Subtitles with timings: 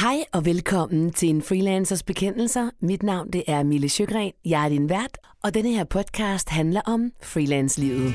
[0.00, 2.70] Hej og velkommen til en freelancers bekendelser.
[2.80, 4.32] Mit navn det er Mille Sjøgren.
[4.44, 8.14] Jeg er din vært, og denne her podcast handler om freelance-livet.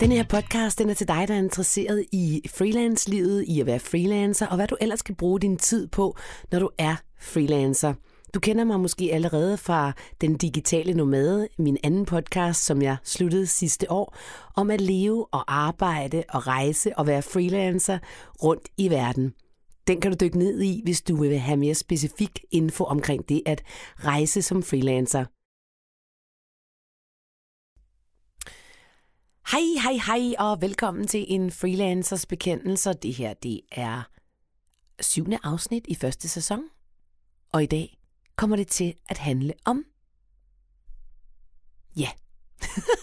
[0.00, 3.78] Den her podcast den er til dig, der er interesseret i freelance-livet, i at være
[3.78, 6.16] freelancer, og hvad du ellers kan bruge din tid på,
[6.52, 7.94] når du er freelancer.
[8.34, 13.46] Du kender mig måske allerede fra Den Digitale Nomade, min anden podcast, som jeg sluttede
[13.46, 14.16] sidste år,
[14.54, 17.98] om at leve og arbejde og rejse og være freelancer
[18.42, 19.34] rundt i verden.
[19.86, 23.42] Den kan du dykke ned i, hvis du vil have mere specifik info omkring det
[23.46, 23.62] at
[23.96, 25.24] rejse som freelancer.
[29.52, 32.92] Hej, hej, hej og velkommen til en freelancers bekendelse.
[32.92, 34.02] Det her det er
[35.00, 36.60] syvende afsnit i første sæson.
[37.52, 37.98] Og i dag
[38.36, 39.84] kommer det til at handle om...
[41.96, 42.08] Ja.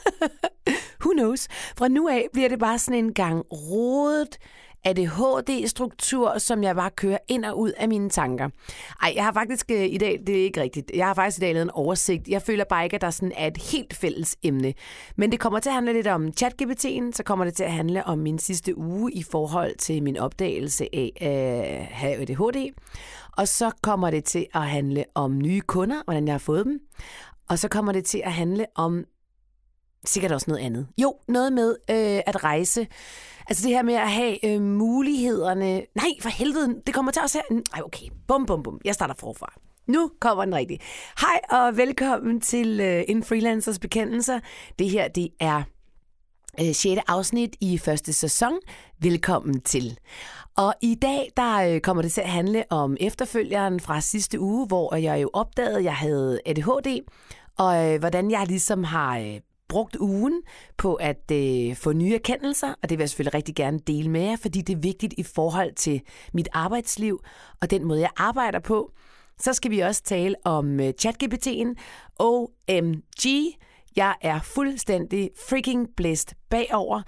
[1.02, 1.48] Who knows?
[1.78, 4.38] Fra nu af bliver det bare sådan en gang rodet
[4.86, 8.50] ADHD-struktur, som jeg bare kører ind og ud af mine tanker.
[9.02, 11.42] Ej, jeg har faktisk øh, i dag, det er ikke rigtigt, jeg har faktisk i
[11.42, 12.28] dag lavet en oversigt.
[12.28, 14.73] Jeg føler bare ikke, at der sådan er et helt fælles emne.
[15.16, 18.06] Men det kommer til at handle lidt om ChatGPT'en, så kommer det til at handle
[18.06, 21.28] om min sidste uge i forhold til min opdagelse af øh,
[21.64, 22.73] at have ADHD.
[23.38, 26.80] Og så kommer det til at handle om nye kunder, hvordan jeg har fået dem.
[27.50, 29.06] Og så kommer det til at handle om
[30.06, 30.88] sikkert også noget andet.
[30.98, 32.88] Jo, noget med øh, at rejse.
[33.48, 35.82] Altså det her med at have øh, mulighederne.
[35.96, 37.42] Nej, for helvede, det kommer til os her.
[37.52, 38.80] Nej, okay, bum, bum, bum.
[38.86, 39.54] Jeg starter forfra.
[39.88, 40.80] Nu kommer den rigtige.
[41.20, 44.40] Hej og velkommen til øh, En Freelancers Bekendelser.
[44.80, 45.64] Det her, det er
[46.59, 47.02] øh, 6.
[47.08, 48.54] afsnit i første sæson.
[49.02, 49.98] Velkommen til.
[50.58, 54.68] Og i dag, der øh, kommer det til at handle om efterfølgeren fra sidste uge,
[54.68, 57.00] hvor jeg jo opdagede, at jeg havde ADHD,
[57.58, 60.42] og øh, hvordan jeg ligesom har øh, brugt ugen
[60.78, 64.22] på at øh, få nye erkendelser, og det vil jeg selvfølgelig rigtig gerne dele med
[64.22, 66.01] jer, fordi det er vigtigt i forhold til
[66.34, 67.19] mit arbejdsliv
[67.62, 68.91] og den måde, jeg arbejder på.
[69.40, 71.74] Så skal vi også tale om øh, ChatGPT'en,
[72.19, 73.25] OMG.
[73.96, 77.01] Jeg er fuldstændig freaking blæst bagover,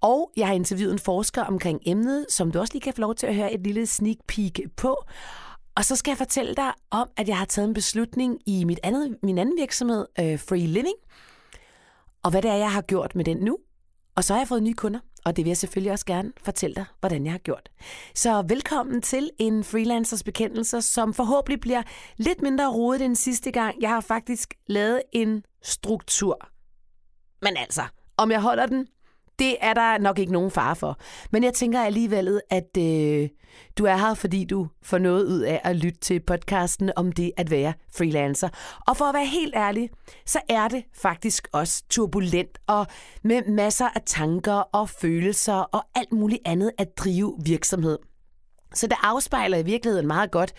[0.00, 3.14] og jeg har interviewet en forsker omkring emnet, som du også lige kan få lov
[3.14, 5.04] til at høre et lille sneak peek på.
[5.76, 8.80] Og så skal jeg fortælle dig om, at jeg har taget en beslutning i mit
[8.82, 10.94] andet, min anden virksomhed, øh, Free Living,
[12.22, 13.58] og hvad det er, jeg har gjort med den nu.
[14.16, 16.74] Og så har jeg fået nye kunder, og det vil jeg selvfølgelig også gerne fortælle
[16.74, 17.68] dig, hvordan jeg har gjort.
[18.14, 21.82] Så velkommen til en freelancers bekendelse, som forhåbentlig bliver
[22.16, 23.82] lidt mindre rodet end sidste gang.
[23.82, 26.48] Jeg har faktisk lavet en struktur.
[27.42, 27.82] Men altså,
[28.16, 28.86] om jeg holder den,
[29.38, 30.98] det er der nok ikke nogen fare for.
[31.30, 33.28] Men jeg tænker alligevel, at øh,
[33.78, 37.32] du er her, fordi du får noget ud af at lytte til podcasten om det
[37.36, 38.48] at være freelancer.
[38.86, 39.90] Og for at være helt ærlig,
[40.26, 42.86] så er det faktisk også turbulent og
[43.24, 47.98] med masser af tanker og følelser og alt muligt andet at drive virksomhed.
[48.74, 50.52] Så det afspejler i virkeligheden meget godt,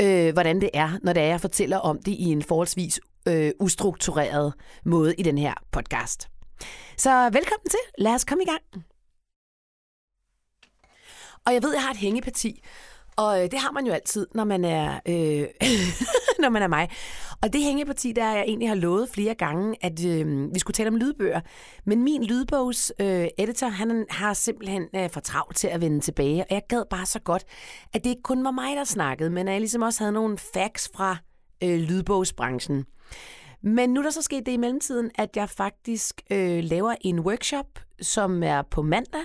[0.00, 3.50] øh, hvordan det er, når det er, jeg fortæller om det i en forholdsvis øh,
[3.60, 4.54] ustruktureret
[4.84, 6.28] måde i den her podcast.
[6.96, 7.78] Så velkommen til.
[7.98, 8.84] Lad os komme i gang.
[11.48, 12.62] Og jeg ved, jeg har et hængeparti,
[13.16, 15.46] og øh, det har man jo altid, når man er, øh,
[16.42, 16.90] når man er mig.
[17.42, 20.88] Og det hængeparti, der jeg egentlig har lovet flere gange, at øh, vi skulle tale
[20.88, 21.40] om lydbøger.
[21.84, 26.44] Men min lydbogs øh, editor, han har simpelthen øh, for travlt til at vende tilbage.
[26.44, 27.44] Og jeg gad bare så godt,
[27.92, 30.38] at det ikke kun var mig, der snakkede, men at jeg ligesom også havde nogle
[30.54, 31.16] facts fra
[31.64, 32.84] øh, lydbogsbranchen.
[33.62, 37.20] Men nu er der så sket det i mellemtiden, at jeg faktisk øh, laver en
[37.20, 37.66] workshop,
[38.00, 39.24] som er på mandag,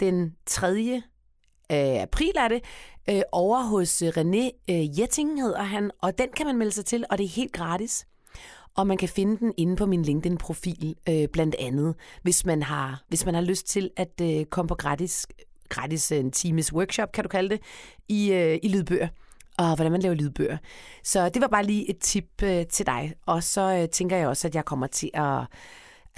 [0.00, 1.02] den 3.
[1.70, 2.64] Øh, april er det,
[3.10, 6.84] øh, over hos øh, René øh, Jetting hedder han, og den kan man melde sig
[6.84, 8.06] til, og det er helt gratis.
[8.76, 13.02] Og man kan finde den inde på min LinkedIn-profil, øh, blandt andet, hvis man har,
[13.08, 15.26] hvis man har lyst til at øh, komme på gratis,
[15.68, 17.60] gratis øh, en times workshop, kan du kalde det,
[18.08, 19.08] i, øh, i lydbøger
[19.58, 20.58] og hvordan man laver lydbøger.
[21.04, 23.14] Så det var bare lige et tip øh, til dig.
[23.26, 25.40] Og så øh, tænker jeg også, at jeg kommer til at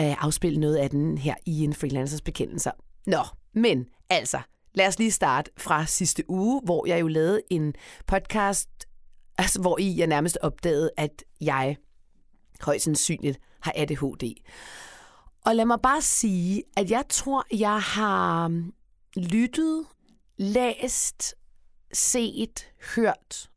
[0.01, 2.71] øh, afspille noget af den her i en freelancers bekendelser.
[3.07, 3.23] Nå,
[3.55, 4.39] men altså,
[4.75, 7.75] lad os lige starte fra sidste uge, hvor jeg jo lavede en
[8.07, 8.69] podcast,
[9.39, 11.77] altså, hvor I jeg nærmest opdagede, at jeg
[12.61, 14.35] højst sandsynligt har ADHD.
[15.45, 18.73] Og lad mig bare sige, at jeg tror, jeg har mm,
[19.17, 19.87] lyttet,
[20.37, 21.35] læst
[21.93, 22.67] set,
[22.97, 23.51] hørt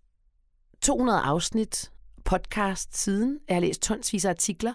[0.82, 1.92] 200 afsnit
[2.26, 3.40] podcast siden.
[3.48, 4.74] Jeg har læst tonsvis af artikler.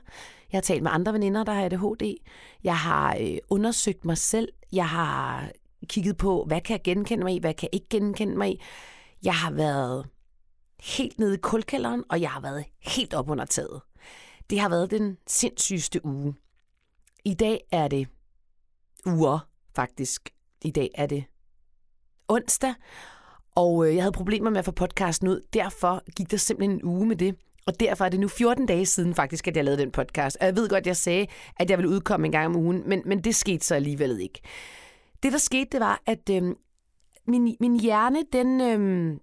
[0.52, 2.16] Jeg har talt med andre veninder, der har ADHD.
[2.64, 4.48] Jeg har øh, undersøgt mig selv.
[4.72, 5.50] Jeg har
[5.86, 8.60] kigget på, hvad kan jeg genkende mig i, hvad kan jeg ikke genkende mig i.
[9.22, 10.06] Jeg har været
[10.80, 13.80] helt nede i kulkælderen, og jeg har været helt op under taget.
[14.50, 16.34] Det har været den sindssygeste uge.
[17.24, 18.08] I dag er det
[19.06, 20.30] uger, faktisk.
[20.64, 21.24] I dag er det
[22.28, 22.74] onsdag,
[23.54, 25.40] og øh, jeg havde problemer med at få podcasten ud.
[25.52, 27.36] Derfor gik der simpelthen en uge med det.
[27.66, 30.36] Og derfor er det nu 14 dage siden faktisk, at jeg lavede den podcast.
[30.40, 32.82] Og jeg ved godt, at jeg sagde, at jeg ville udkomme en gang om ugen,
[32.86, 34.40] men, men det skete så alligevel ikke.
[35.22, 36.42] Det, der skete, det var, at øh,
[37.26, 39.16] min, min hjerne, den, øh,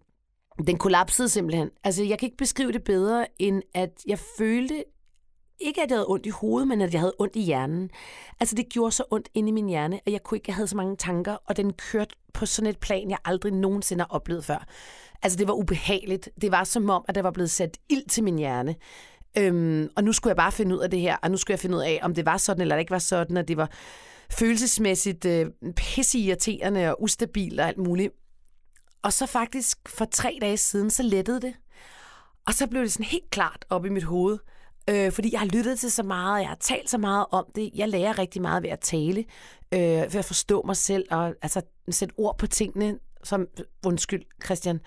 [0.68, 1.70] den kollapsede simpelthen.
[1.84, 4.84] Altså, jeg kan ikke beskrive det bedre, end at jeg følte,
[5.60, 7.90] ikke at jeg havde ondt i hovedet, men at jeg havde ondt i hjernen.
[8.40, 10.68] Altså, det gjorde så ondt inde i min hjerne, at jeg kunne ikke, jeg havde
[10.68, 14.46] så mange tanker, og den kørte på sådan et plan, jeg aldrig nogensinde har oplevet
[14.46, 14.68] før.
[15.24, 16.30] Altså, det var ubehageligt.
[16.42, 18.76] Det var som om, at der var blevet sat ild til min hjerne.
[19.38, 21.60] Øhm, og nu skulle jeg bare finde ud af det her, og nu skulle jeg
[21.60, 23.70] finde ud af, om det var sådan, eller det ikke var sådan, og det var
[24.32, 25.46] følelsesmæssigt øh,
[25.76, 28.14] pisseirriterende og ustabil og alt muligt.
[29.02, 31.54] Og så faktisk for tre dage siden, så lettede det.
[32.48, 34.38] Og så blev det sådan helt klart op i mit hoved,
[34.90, 37.72] øh, fordi jeg har lyttet til så meget, jeg har talt så meget om det.
[37.76, 39.26] Jeg lærer rigtig meget ved at tale,
[39.74, 43.48] øh, ved at forstå mig selv og altså, sætte ord på tingene, som,
[43.86, 44.80] undskyld Christian,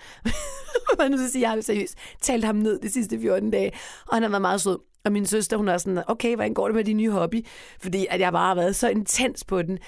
[0.95, 3.71] hvad nu så jeg seriøst, talt ham ned de sidste 14 dage,
[4.07, 4.77] og han har været meget sød.
[5.05, 7.45] Og min søster, hun er sådan, okay, hvordan går det med din nye hobby?
[7.79, 9.79] Fordi at jeg bare har været så intens på den.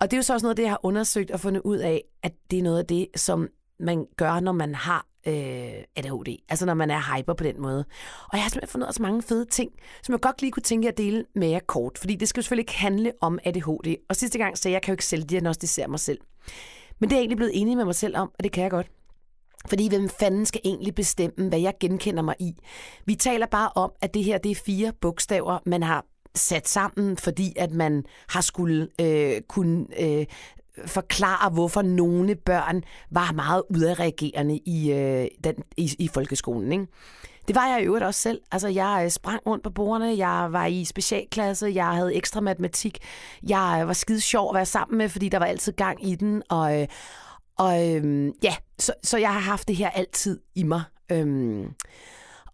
[0.00, 1.76] Og det er jo så også noget af det, jeg har undersøgt og fundet ud
[1.76, 3.48] af, at det er noget af det, som
[3.80, 5.34] man gør, når man har øh,
[5.96, 6.36] ADHD.
[6.48, 7.84] Altså når man er hyper på den måde.
[8.24, 9.70] Og jeg har simpelthen fundet så mange fede ting,
[10.02, 11.98] som jeg godt lige kunne tænke at dele med jer kort.
[11.98, 13.94] Fordi det skal jo selvfølgelig ikke handle om ADHD.
[14.08, 16.18] Og sidste gang sagde jeg, at jeg kan jo ikke selv diagnostisere mig selv.
[16.98, 18.70] Men det er jeg egentlig blevet enig med mig selv om, og det kan jeg
[18.70, 18.86] godt.
[19.66, 22.54] Fordi hvem fanden skal egentlig bestemme, hvad jeg genkender mig i?
[23.04, 27.16] Vi taler bare om, at det her det er fire bogstaver, man har sat sammen,
[27.16, 30.26] fordi at man har skulle øh, kunne øh,
[30.86, 36.72] forklare, hvorfor nogle børn var meget udadreagerende i, øh, den, i, i folkeskolen.
[36.72, 36.86] Ikke?
[37.48, 38.40] Det var jeg i øvrigt også selv.
[38.52, 42.98] Altså, jeg øh, sprang rundt på bordene, jeg var i specialklasse, jeg havde ekstra matematik,
[43.48, 46.14] jeg øh, var skide sjov at være sammen med, fordi der var altid gang i
[46.14, 46.86] den, og, øh,
[47.58, 50.82] og øhm, ja, så, så jeg har haft det her altid i mig.
[51.12, 51.74] Øhm,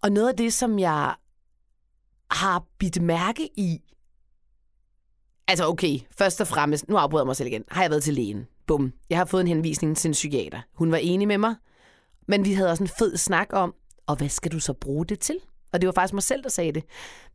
[0.02, 1.14] og noget af det, som jeg
[2.30, 3.80] har bidt mærke i,
[5.48, 8.14] altså okay, først og fremmest, nu afbryder jeg mig selv igen, har jeg været til
[8.14, 8.46] lægen.
[8.66, 8.92] Bum.
[9.10, 10.60] Jeg har fået en henvisning til en psykiater.
[10.74, 11.54] Hun var enig med mig,
[12.28, 13.74] men vi havde også en fed snak om,
[14.06, 15.36] og hvad skal du så bruge det til?
[15.72, 16.84] Og det var faktisk mig selv, der sagde det.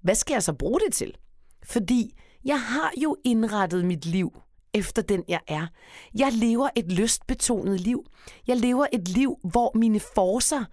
[0.02, 1.18] Hvad skal jeg så bruge det til?
[1.64, 4.42] Fordi jeg har jo indrettet mit liv
[4.74, 5.68] efter den, jeg er.
[6.16, 8.06] Jeg lever et lystbetonet liv.
[8.48, 10.66] Jeg lever et liv, hvor mine forser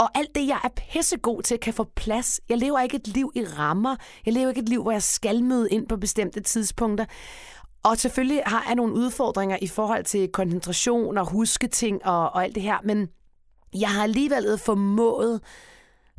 [0.00, 2.40] og alt det, jeg er pissegod til, kan få plads.
[2.48, 3.96] Jeg lever ikke et liv i rammer.
[4.26, 7.04] Jeg lever ikke et liv, hvor jeg skal møde ind på bestemte tidspunkter.
[7.82, 12.44] Og selvfølgelig har jeg nogle udfordringer i forhold til koncentration og huske ting og, og
[12.44, 13.08] alt det her, men
[13.74, 15.40] jeg har alligevel formået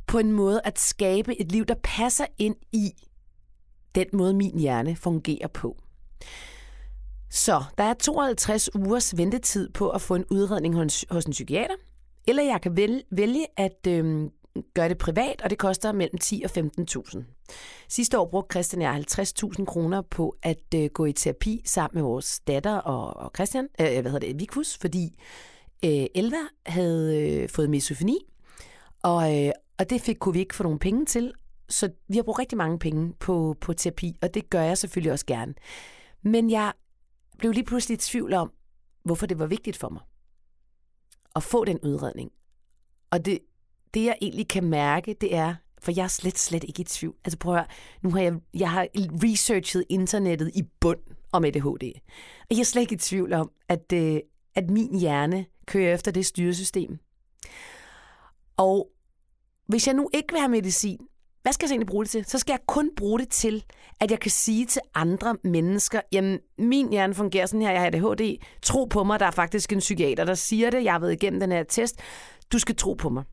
[0.08, 2.92] på en måde at skabe et liv, der passer ind i
[3.96, 5.78] den måde, min hjerne fungerer på.
[7.32, 11.76] Så der er 52 ugers ventetid på at få en udredning hos, hos en psykiater,
[12.28, 14.30] eller jeg kan vælge, vælge at øh,
[14.74, 17.24] gøre det privat, og det koster mellem 10 og 15.000.
[17.90, 21.98] Sidste år brugte Christian og jeg 50.000 kroner på at øh, gå i terapi sammen
[21.98, 25.20] med vores datter og, og Christian, øh, hvad hedder det, Vikus, fordi
[25.86, 28.18] øh, Elva havde øh, fået misofoni,
[29.04, 31.34] og, øh, og det fik, kunne vi ikke få nogen penge til,
[31.70, 35.12] så vi har brugt rigtig mange penge på, på terapi, og det gør jeg selvfølgelig
[35.12, 35.54] også gerne.
[36.24, 36.72] Men jeg
[37.42, 38.52] blev lige pludselig i tvivl om,
[39.04, 40.02] hvorfor det var vigtigt for mig
[41.36, 42.32] at få den udredning.
[43.12, 43.40] Og det,
[43.94, 47.16] det jeg egentlig kan mærke, det er, for jeg er slet, slet ikke i tvivl.
[47.26, 47.68] Altså prøv at høre,
[48.02, 51.00] nu har jeg, jeg har researchet internettet i bund
[51.32, 51.92] om ADHD.
[52.50, 54.20] Og jeg er slet ikke i tvivl om, at, øh,
[54.56, 57.00] at min hjerne kører efter det styresystem.
[58.58, 58.92] Og
[59.68, 61.08] hvis jeg nu ikke vil have medicin,
[61.42, 62.26] hvad skal jeg så egentlig bruge det til?
[62.26, 63.64] Så skal jeg kun bruge det til,
[64.00, 67.88] at jeg kan sige til andre mennesker, jamen, min hjerne fungerer sådan her, jeg har
[67.88, 68.38] ADHD.
[68.62, 70.84] Tro på mig, der er faktisk en psykiater, der siger det.
[70.84, 71.96] Jeg har været igennem den her test.
[72.52, 73.24] Du skal tro på mig.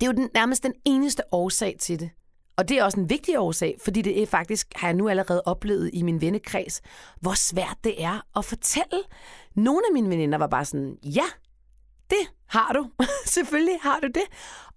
[0.00, 2.10] Det er jo den, nærmest den eneste årsag til det.
[2.56, 5.42] Og det er også en vigtig årsag, fordi det er faktisk, har jeg nu allerede
[5.46, 6.80] oplevet i min vennekreds,
[7.20, 9.02] hvor svært det er at fortælle.
[9.56, 11.24] Nogle af mine veninder var bare sådan, ja,
[12.14, 12.90] det har du.
[13.36, 14.24] Selvfølgelig har du det.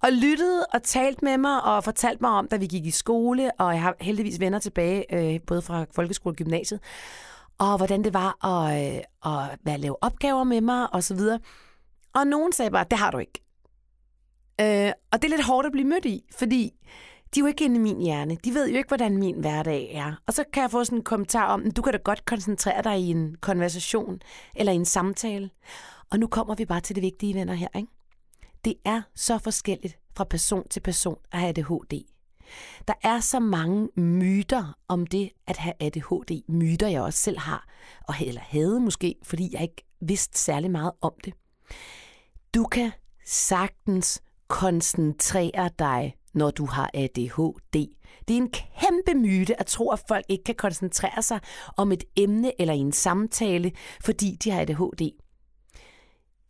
[0.03, 3.51] Og lyttede og talt med mig og fortalt mig om, da vi gik i skole,
[3.59, 6.79] og jeg har heldigvis venner tilbage, øh, både fra folkeskole og gymnasiet,
[7.57, 11.39] og hvordan det var at, øh, at, at lave opgaver med mig og så videre.
[12.15, 13.43] Og nogen sagde bare, det har du ikke.
[14.61, 16.73] Øh, og det er lidt hårdt at blive mødt i, fordi
[17.35, 18.37] de er jo ikke inde i min hjerne.
[18.43, 20.13] De ved jo ikke, hvordan min hverdag er.
[20.27, 22.99] Og så kan jeg få sådan en kommentar om, du kan da godt koncentrere dig
[22.99, 24.19] i en konversation
[24.55, 25.49] eller i en samtale.
[26.11, 27.67] Og nu kommer vi bare til det vigtige, venner her.
[27.75, 27.87] Ikke?
[28.67, 32.03] det er så forskelligt fra person til person at have ADHD.
[32.87, 36.43] Der er så mange myter om det at have ADHD.
[36.47, 37.67] Myter, jeg også selv har,
[38.07, 41.33] og eller havde måske, fordi jeg ikke vidste særlig meget om det.
[42.53, 42.91] Du kan
[43.25, 47.87] sagtens koncentrere dig, når du har ADHD.
[48.27, 51.39] Det er en kæmpe myte at tro, at folk ikke kan koncentrere sig
[51.77, 53.71] om et emne eller en samtale,
[54.01, 55.26] fordi de har ADHD.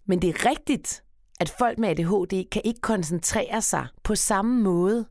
[0.08, 1.04] Men det er rigtigt,
[1.40, 5.06] at folk med ADHD kan ikke koncentrere sig på samme måde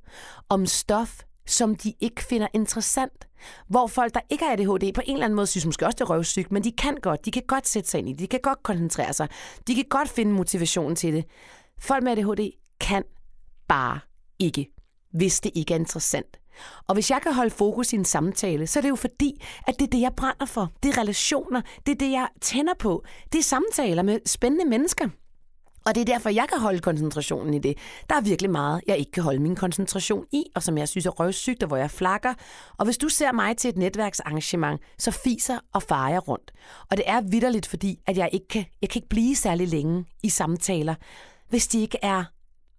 [0.49, 3.29] om stof, som de ikke finder interessant.
[3.69, 6.01] Hvor folk, der ikke har ADHD, på en eller anden måde synes måske også, det
[6.01, 7.25] er røvsygt, men de kan godt.
[7.25, 8.21] De kan godt sætte sig ind i det.
[8.21, 9.29] De kan godt koncentrere sig.
[9.67, 11.25] De kan godt finde motivationen til det.
[11.79, 12.51] Folk med ADHD
[12.81, 13.05] kan
[13.69, 14.01] bare
[14.39, 14.71] ikke,
[15.13, 16.37] hvis det ikke er interessant.
[16.89, 19.75] Og hvis jeg kan holde fokus i en samtale, så er det jo fordi, at
[19.79, 20.73] det er det, jeg brænder for.
[20.83, 21.61] Det er relationer.
[21.87, 23.05] Det er det, jeg tænder på.
[23.33, 25.09] Det er samtaler med spændende mennesker.
[25.87, 27.79] Og det er derfor, jeg kan holde koncentrationen i det.
[28.09, 31.07] Der er virkelig meget, jeg ikke kan holde min koncentration i, og som jeg synes
[31.07, 32.35] er røvsygt, og hvor jeg flakker.
[32.79, 36.53] Og hvis du ser mig til et netværksarrangement, så fiser og farer jeg rundt.
[36.91, 40.05] Og det er vidderligt, fordi at jeg ikke kan, jeg kan ikke blive særlig længe
[40.23, 40.95] i samtaler,
[41.49, 42.25] hvis de ikke er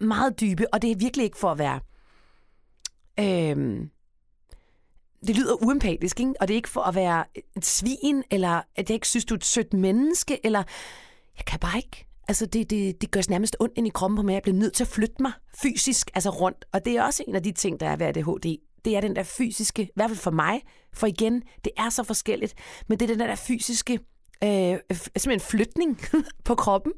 [0.03, 1.79] meget dybe, og det er virkelig ikke for at være...
[3.19, 3.89] Øhm,
[5.27, 6.33] det lyder uempatisk, ikke?
[6.39, 7.25] og det er ikke for at være
[7.57, 10.63] et svin, eller at jeg ikke synes, du er et sødt menneske, eller
[11.37, 12.07] jeg kan bare ikke.
[12.27, 14.33] Altså, det, det, det gør nærmest ondt ind i kroppen på mig.
[14.33, 15.31] Jeg bliver nødt til at flytte mig
[15.61, 16.65] fysisk, altså rundt.
[16.71, 18.57] Og det er også en af de ting, der er ved ADHD.
[18.85, 20.61] Det er den der fysiske, i hvert fald for mig,
[20.93, 22.53] for igen, det er så forskelligt,
[22.87, 23.99] men det er den der fysiske,
[24.43, 26.01] øh, simpelthen flytning
[26.45, 26.93] på kroppen.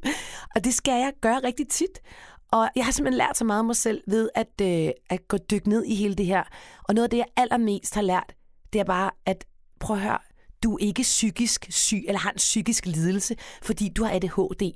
[0.55, 2.01] Og det skal jeg gøre rigtig tit.
[2.51, 5.37] Og jeg har simpelthen lært så meget om mig selv ved at, øh, at gå
[5.37, 6.43] dyk ned i hele det her.
[6.83, 8.35] Og noget af det, jeg allermest har lært,
[8.73, 9.45] det er bare, at
[9.79, 10.19] prøv at høre,
[10.63, 14.71] du er ikke psykisk syg, eller har en psykisk lidelse, fordi du har ADHD.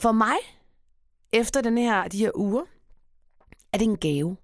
[0.00, 0.36] For mig,
[1.32, 2.64] efter den her, de her uger,
[3.72, 4.36] er det en gave.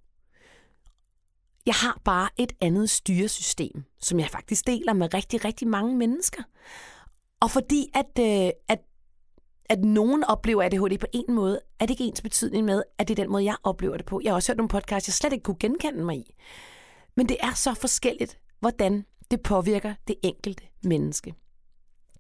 [1.67, 6.43] Jeg har bare et andet styresystem, som jeg faktisk deler med rigtig, rigtig mange mennesker.
[7.41, 8.81] Og fordi at, øh, at,
[9.65, 13.19] at nogen oplever ADHD på en måde, er det ikke ens betydning med, at det
[13.19, 14.21] er den måde, jeg oplever det på.
[14.25, 16.35] Jeg har også hørt nogle podcasts, jeg slet ikke kunne genkende mig i.
[17.17, 21.35] Men det er så forskelligt, hvordan det påvirker det enkelte menneske.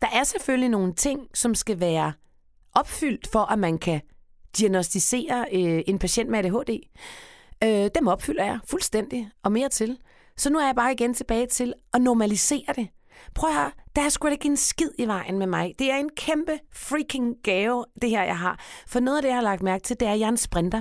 [0.00, 2.12] Der er selvfølgelig nogle ting, som skal være
[2.74, 4.00] opfyldt for, at man kan
[4.58, 6.80] diagnostisere øh, en patient med ADHD.
[7.64, 9.98] Øh, dem opfylder jeg fuldstændig, og mere til.
[10.36, 12.88] Så nu er jeg bare igen tilbage til at normalisere det.
[13.34, 15.74] Prøv at høre, der er sgu da ikke en skid i vejen med mig.
[15.78, 18.60] Det er en kæmpe freaking gave, det her, jeg har.
[18.86, 20.36] For noget af det, jeg har lagt mærke til, det er, at jeg er en
[20.36, 20.80] sprinter.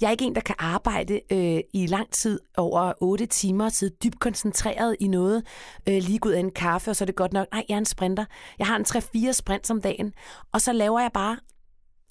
[0.00, 3.72] Jeg er ikke en, der kan arbejde øh, i lang tid, over 8 timer, og
[3.72, 5.46] sidde dybt koncentreret i noget,
[5.88, 7.46] øh, lige ud af en kaffe, og så er det godt nok.
[7.52, 8.24] Nej, jeg er en sprinter.
[8.58, 8.84] Jeg har en
[9.28, 10.12] 3-4 sprint om dagen,
[10.52, 11.36] og så laver jeg bare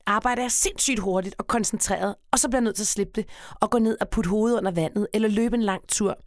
[0.10, 3.26] arbejder jeg sindssygt hurtigt og koncentreret, og så bliver jeg nødt til at slippe det
[3.62, 6.18] og gå ned og putte hovedet under vandet, eller løbe en lang tur.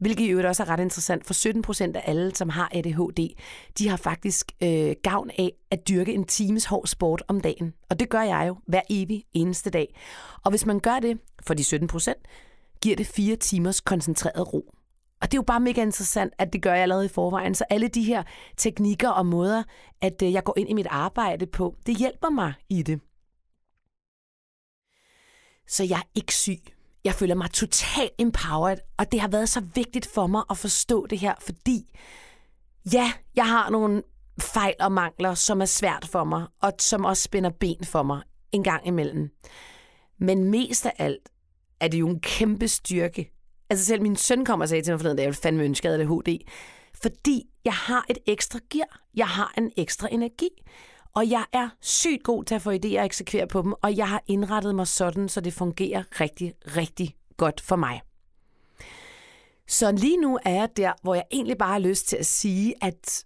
[0.00, 3.36] Hvilket i øvrigt også er ret interessant, for 17 procent af alle, som har ADHD,
[3.78, 7.74] de har faktisk øh, gavn af at dyrke en times hård sport om dagen.
[7.90, 9.94] Og det gør jeg jo hver evig eneste dag.
[10.44, 12.18] Og hvis man gør det for de 17 procent,
[12.82, 14.74] giver det fire timers koncentreret ro.
[15.20, 17.54] Og det er jo bare mega interessant, at det gør jeg allerede i forvejen.
[17.54, 18.22] Så alle de her
[18.56, 19.62] teknikker og måder,
[20.00, 23.00] at øh, jeg går ind i mit arbejde på, det hjælper mig i det.
[25.68, 26.60] Så jeg er ikke syg.
[27.04, 31.06] Jeg føler mig totalt empowered, og det har været så vigtigt for mig at forstå
[31.06, 31.98] det her, fordi
[32.92, 34.02] ja, jeg har nogle
[34.40, 38.22] fejl og mangler, som er svært for mig, og som også spænder ben for mig
[38.52, 39.30] en gang imellem.
[40.18, 41.28] Men mest af alt
[41.80, 43.32] er det jo en kæmpe styrke.
[43.70, 45.88] Altså selv min søn kommer og sagde til mig forleden, at jeg ville fandme ønske,
[45.88, 46.38] at jeg havde HD.
[47.02, 49.00] Fordi jeg har et ekstra gear.
[49.14, 50.48] Jeg har en ekstra energi.
[51.14, 54.08] Og jeg er sygt god til at få idéer og eksekvere på dem, og jeg
[54.08, 58.02] har indrettet mig sådan, så det fungerer rigtig, rigtig godt for mig.
[59.68, 62.74] Så lige nu er jeg der, hvor jeg egentlig bare har lyst til at sige,
[62.80, 63.24] at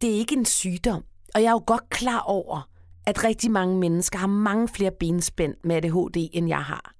[0.00, 1.04] det er ikke en sygdom.
[1.34, 2.68] Og jeg er jo godt klar over,
[3.06, 6.94] at rigtig mange mennesker har mange flere benspænd med ADHD, end jeg har.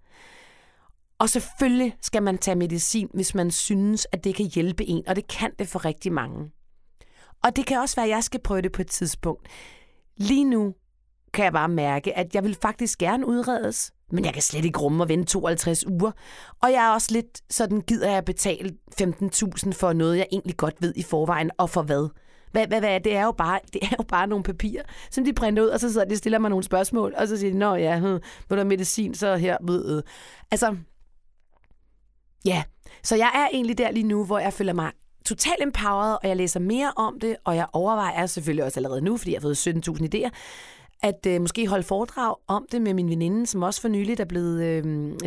[1.19, 5.17] Og selvfølgelig skal man tage medicin, hvis man synes, at det kan hjælpe en, og
[5.17, 6.50] det kan det for rigtig mange.
[7.45, 9.49] Og det kan også være, at jeg skal prøve det på et tidspunkt.
[10.16, 10.75] Lige nu
[11.33, 14.78] kan jeg bare mærke, at jeg vil faktisk gerne udredes, men jeg kan slet ikke
[14.78, 16.11] rumme at vente 52 uger.
[16.62, 20.75] Og jeg er også lidt sådan, gider jeg betale 15.000 for noget, jeg egentlig godt
[20.81, 22.09] ved i forvejen, og for hvad?
[22.52, 25.33] Hvad, hvad, hvad, det er jo bare, det er jo bare nogle papirer, som de
[25.33, 27.59] printer ud, og så sidder de og stiller mig nogle spørgsmål, og så siger de,
[27.59, 30.02] nå ja, hm, vil du medicin, så her, ved øh.
[30.50, 30.76] Altså,
[32.45, 32.62] ja.
[33.02, 34.93] Så jeg er egentlig der lige nu, hvor jeg føler mig
[35.26, 39.16] totalt empowered, og jeg læser mere om det, og jeg overvejer selvfølgelig også allerede nu,
[39.16, 40.30] fordi jeg har fået 17.000 idéer,
[41.02, 44.25] at øh, måske holde foredrag om det med min veninde, som også for nyligt er
[44.25, 44.85] blevet øh,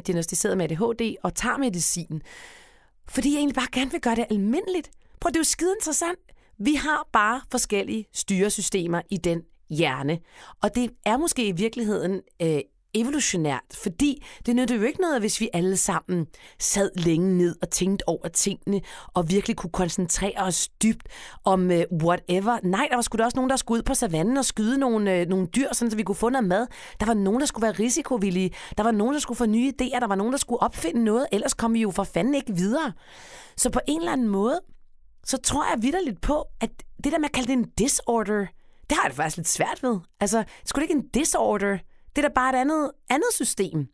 [0.08, 2.22] diagnostiseret med ADHD og tager medicin.
[3.08, 4.92] Fordi jeg egentlig bare gerne vil gøre det almindeligt.
[5.20, 6.20] Prøv, det er jo skide interessant.
[6.58, 10.20] Vi har bare forskellige styresystemer i den hjerne.
[10.62, 12.60] Og det er måske i virkeligheden øh,
[12.94, 16.28] evolutionært, fordi det nytter jo ikke noget, hvis vi alle sammen
[16.60, 18.82] sad længe ned og tænkte over tingene,
[19.14, 21.08] og virkelig kunne koncentrere os dybt
[21.46, 22.60] om uh, whatever.
[22.64, 25.22] Nej, der var sgu da også nogen, der skulle ud på savannen og skyde nogle,
[25.22, 26.68] uh, nogle dyr, sådan, så vi kunne få noget mad.
[27.00, 28.52] Der var nogen, der skulle være risikovillige.
[28.78, 30.00] Der var nogen, der skulle få nye idéer.
[30.00, 31.28] Der var nogen, der skulle opfinde noget.
[31.32, 32.94] Ellers kom vi jo for fanden ikke videre.
[33.58, 34.62] Så på en eller anden måde,
[35.26, 36.70] så tror jeg vidderligt på, at
[37.04, 38.46] det der med at kalde det en disorder,
[38.90, 40.00] det har jeg det faktisk lidt svært ved.
[40.20, 41.78] Altså, skulle det ikke en disorder?
[42.16, 43.88] Det er da bare et andet, andet system.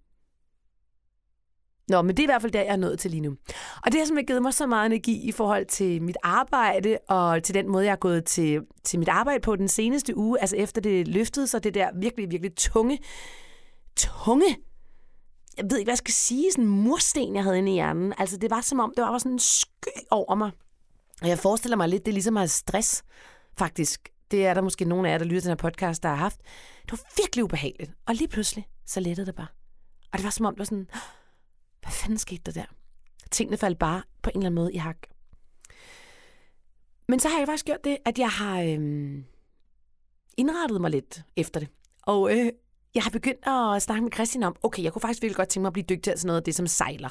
[1.87, 3.29] Nå, men det er i hvert fald der, jeg er nået til lige nu.
[3.83, 7.43] Og det har simpelthen givet mig så meget energi i forhold til mit arbejde, og
[7.43, 10.55] til den måde, jeg er gået til, til mit arbejde på den seneste uge, altså
[10.55, 12.99] efter det løftede sig, det der virkelig, virkelig tunge,
[13.95, 14.57] tunge,
[15.57, 18.13] jeg ved ikke, hvad jeg skal sige, sådan en mursten, jeg havde inde i hjernen.
[18.17, 20.51] Altså, det var som om, det var sådan en sky over mig.
[21.21, 23.03] Og jeg forestiller mig lidt, det er ligesom at stress,
[23.57, 24.09] faktisk.
[24.31, 26.15] Det er der måske nogen af jer, der lytter til den her podcast, der har
[26.15, 26.39] haft.
[26.85, 27.91] Det var virkelig ubehageligt.
[28.05, 29.47] Og lige pludselig, så lettede det bare.
[30.11, 30.89] Og det var som om, det var sådan,
[31.81, 32.65] hvad fanden skete der der?
[33.31, 34.97] Tingene faldt bare på en eller anden måde i hak.
[37.07, 39.25] Men så har jeg faktisk gjort det, at jeg har øhm,
[40.37, 41.69] indrettet mig lidt efter det.
[42.01, 42.51] Og øh,
[42.95, 45.61] jeg har begyndt at snakke med Christian om, okay, jeg kunne faktisk virkelig godt tænke
[45.61, 47.09] mig at blive dygtig til sådan noget af det, som sejler.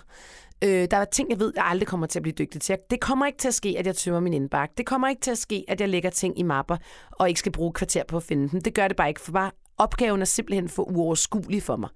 [0.65, 2.79] Øh, der er ting, jeg ved, jeg aldrig kommer til at blive dygtig til.
[2.91, 4.75] Det kommer ikke til at ske, at jeg tømmer min indbakke.
[4.77, 6.77] Det kommer ikke til at ske, at jeg lægger ting i mapper,
[7.11, 8.63] og ikke skal bruge kvarter på at finde dem.
[8.63, 11.89] Det gør det bare ikke, for bare opgaven er simpelthen for uoverskuelig for mig.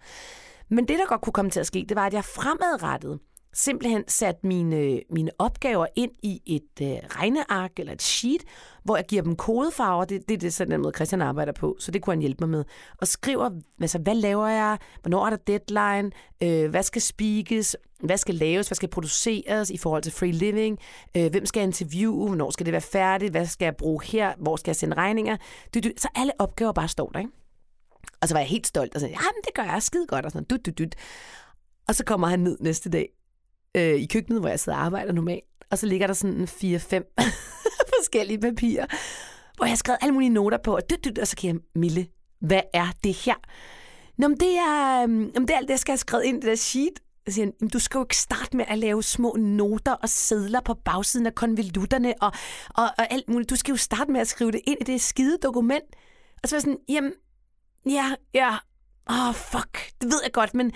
[0.68, 3.18] Men det, der godt kunne komme til at ske, det var, at jeg fremadrettet
[3.52, 8.44] simpelthen sat mine, mine opgaver ind i et øh, regneark eller et sheet,
[8.84, 10.04] hvor jeg giver dem kodefarver.
[10.04, 12.40] Det, det er det sådan den måde, Christian arbejder på, så det kunne han hjælpe
[12.40, 12.64] mig med.
[13.00, 14.78] Og skriver, altså, hvad laver jeg?
[15.00, 16.10] Hvornår er der deadline?
[16.42, 17.76] Øh, hvad skal speakes?
[18.00, 18.68] Hvad skal laves?
[18.68, 20.78] Hvad skal produceres i forhold til free living?
[21.16, 22.26] Øh, hvem skal jeg interviewe?
[22.26, 23.30] Hvornår skal det være færdigt?
[23.30, 24.32] Hvad skal jeg bruge her?
[24.38, 25.36] Hvor skal jeg sende regninger?
[25.74, 27.30] Så alle opgaver bare står der, ikke?
[28.22, 30.30] Og så var jeg helt stolt og sagde, jamen det gør jeg skide godt, og
[30.30, 30.94] sådan, dut, dut, dut.
[31.88, 33.08] Og så kommer han ned næste dag
[33.74, 37.04] øh, i køkkenet, hvor jeg sidder og arbejder normalt, og så ligger der sådan fire-fem
[37.98, 38.86] forskellige papirer,
[39.56, 41.60] hvor jeg har skrevet alle mulige noter på, og, dut, dut, og så kan jeg,
[41.74, 42.06] Mille,
[42.40, 43.34] hvad er det her?
[44.18, 46.40] Nå, men det er, um, det er alt det, jeg skal have skrevet ind i
[46.40, 47.00] det der sheet.
[47.26, 50.74] Jeg siger, du skal jo ikke starte med at lave små noter og sedler på
[50.74, 52.32] bagsiden af konvolutterne og,
[52.68, 53.50] og, og alt muligt.
[53.50, 55.84] Du skal jo starte med at skrive det ind i det skide dokument.
[56.42, 57.12] Og så var jeg sådan, jamen,
[57.88, 58.56] Ja, ja.
[59.10, 59.92] Åh, oh, fuck.
[60.00, 60.72] Det ved jeg godt, men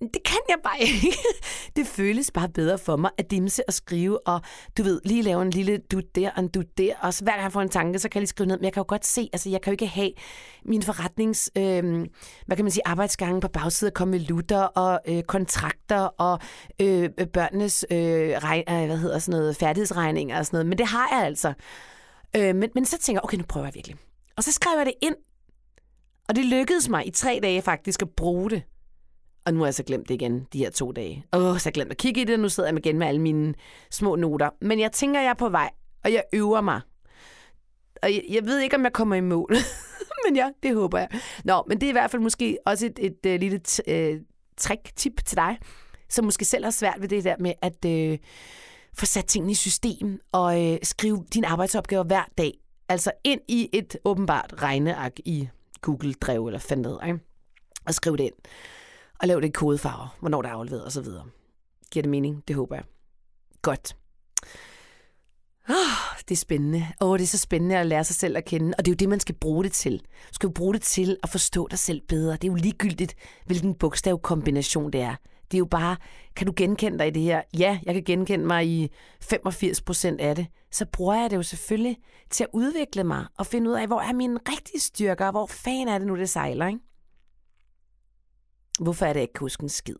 [0.00, 1.16] det kan jeg bare ikke.
[1.76, 4.40] Det føles bare bedre for mig at dimse og skrive, og
[4.78, 7.32] du ved, lige lave en lille du der og en du der, og så hver
[7.32, 8.84] gang jeg får en tanke, så kan jeg lige skrive ned, men jeg kan jo
[8.88, 10.10] godt se, altså jeg kan jo ikke have
[10.64, 12.06] min forretnings, øh,
[12.46, 16.38] hvad kan man sige, arbejdsgange på bagsiden komme med lutter og øh, kontrakter og
[16.80, 20.86] øh, børnenes øh, regn, øh, hvad hedder sådan noget, færdighedsregninger og sådan noget, men det
[20.86, 21.52] har jeg altså.
[22.36, 23.96] Øh, men, men så tænker jeg, okay, nu prøver jeg virkelig.
[24.36, 25.16] Og så skriver jeg det ind
[26.28, 28.62] og det lykkedes mig i tre dage faktisk at bruge det.
[29.46, 31.24] Og nu har jeg så glemt det igen, de her to dage.
[31.32, 33.06] Åh, så har jeg glemt at kigge i det, og nu sidder jeg igen med
[33.06, 33.54] alle mine
[33.90, 34.50] små noter.
[34.60, 35.70] Men jeg tænker, jeg er på vej,
[36.04, 36.80] og jeg øver mig.
[38.02, 39.56] Og jeg, jeg ved ikke, om jeg kommer i mål.
[40.26, 41.08] men ja, det håber jeg.
[41.44, 44.20] Nå, men det er i hvert fald måske også et, et, et, et lille øh,
[44.56, 45.58] trick-tip til dig,
[46.08, 48.18] som måske selv har svært ved det der med at øh,
[48.98, 52.52] få sat tingene i system og øh, skrive dine arbejdsopgaver hver dag.
[52.88, 55.48] Altså ind i et åbenbart regneark i
[55.80, 57.20] Google-drev eller fandt ikke?
[57.86, 58.34] og skriv det ind.
[59.20, 61.24] Og lav det i kodefarver, hvornår det er afleveret og så videre.
[61.90, 62.42] Giver det mening?
[62.48, 62.84] Det håber jeg.
[63.62, 63.96] Godt.
[65.68, 66.86] Oh, det er spændende.
[67.00, 68.74] Åh, oh, det er så spændende at lære sig selv at kende.
[68.78, 69.98] Og det er jo det, man skal bruge det til.
[69.98, 72.32] Du skal jo bruge det til at forstå dig selv bedre.
[72.32, 73.14] Det er jo ligegyldigt,
[73.46, 75.14] hvilken bogstavkombination det er.
[75.50, 75.96] Det er jo bare,
[76.36, 77.42] kan du genkende dig i det her?
[77.58, 80.46] Ja, jeg kan genkende mig i 85 procent af det.
[80.70, 81.96] Så bruger jeg det jo selvfølgelig
[82.30, 85.46] til at udvikle mig og finde ud af, hvor er mine rigtige styrker, og hvor
[85.46, 86.80] fanden er det nu, det sejler, ikke?
[88.80, 89.96] Hvorfor er det, jeg ikke kan huske en skid?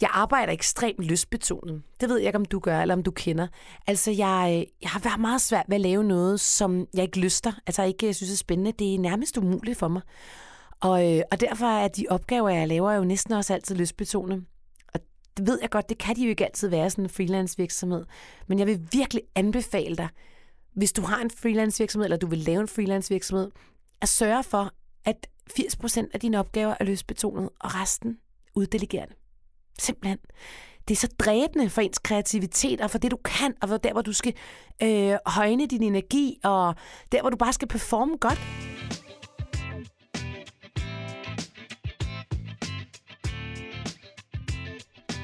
[0.00, 1.82] Jeg arbejder ekstremt lystbetonet.
[2.00, 3.46] Det ved jeg ikke, om du gør, eller om du kender.
[3.86, 7.20] Altså, jeg, øh, jeg har været meget svært ved at lave noget, som jeg ikke
[7.20, 7.52] lyster.
[7.66, 8.72] Altså, jeg ikke synes er spændende.
[8.72, 10.02] Det er nærmest umuligt for mig.
[10.80, 14.44] Og, øh, og derfor er de opgaver, jeg laver, jo næsten også altid lystbetonet.
[14.94, 15.00] Og
[15.36, 18.04] det ved jeg godt, det kan de jo ikke altid være, sådan en freelance virksomhed.
[18.46, 20.08] Men jeg vil virkelig anbefale dig,
[20.74, 23.50] hvis du har en freelance virksomhed, eller du vil lave en freelance virksomhed,
[24.00, 24.70] at sørge for,
[25.04, 28.18] at 80% af dine opgaver er lystbetonet, og resten
[28.54, 29.14] uddelegerende.
[29.78, 30.18] Simpelthen.
[30.88, 33.92] det er så dræbende for ens kreativitet, og for det, du kan, og for der,
[33.92, 34.34] hvor du skal
[34.82, 36.74] øh, højne din energi, og
[37.12, 38.40] der, hvor du bare skal performe godt.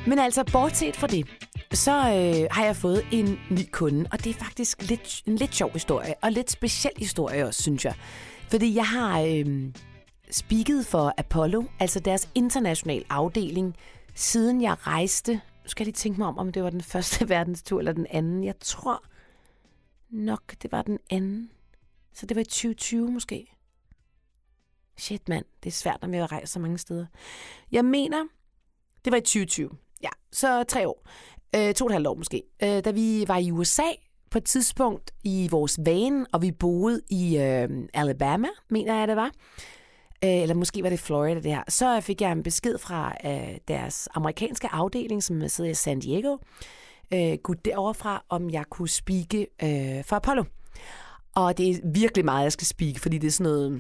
[0.07, 1.27] Men altså, bortset fra det,
[1.73, 5.55] så øh, har jeg fået en ny kunde, og det er faktisk lidt, en lidt
[5.55, 7.95] sjov historie, og lidt speciel historie også, synes jeg.
[8.51, 9.73] Fordi jeg har øh,
[10.31, 13.77] speaket for Apollo, altså deres internationale afdeling,
[14.15, 15.33] siden jeg rejste.
[15.35, 18.07] Nu skal jeg lige tænke mig om, om det var den første verdenstur eller den
[18.11, 18.45] anden.
[18.45, 19.05] Jeg tror
[20.11, 21.51] nok, det var den anden.
[22.15, 23.57] Så det var i 2020 måske.
[24.97, 25.45] Shit, mand.
[25.63, 27.07] Det er svært, når vi har rejst så mange steder.
[27.73, 28.25] Jeg mener,
[29.05, 29.71] det var i 2020.
[30.03, 31.07] Ja, så tre år.
[31.57, 32.43] Øh, to og et halvt år måske.
[32.63, 33.91] Øh, da vi var i USA
[34.31, 39.17] på et tidspunkt i vores van, og vi boede i øh, Alabama, mener jeg, det
[39.17, 39.31] var.
[40.25, 41.63] Øh, eller måske var det Florida, det her.
[41.69, 46.37] Så fik jeg en besked fra øh, deres amerikanske afdeling, som sidder i San Diego.
[47.15, 50.45] Øh, gud derovre fra, om jeg kunne speake øh, for Apollo.
[51.35, 53.73] Og det er virkelig meget, jeg skal speake, fordi det er sådan noget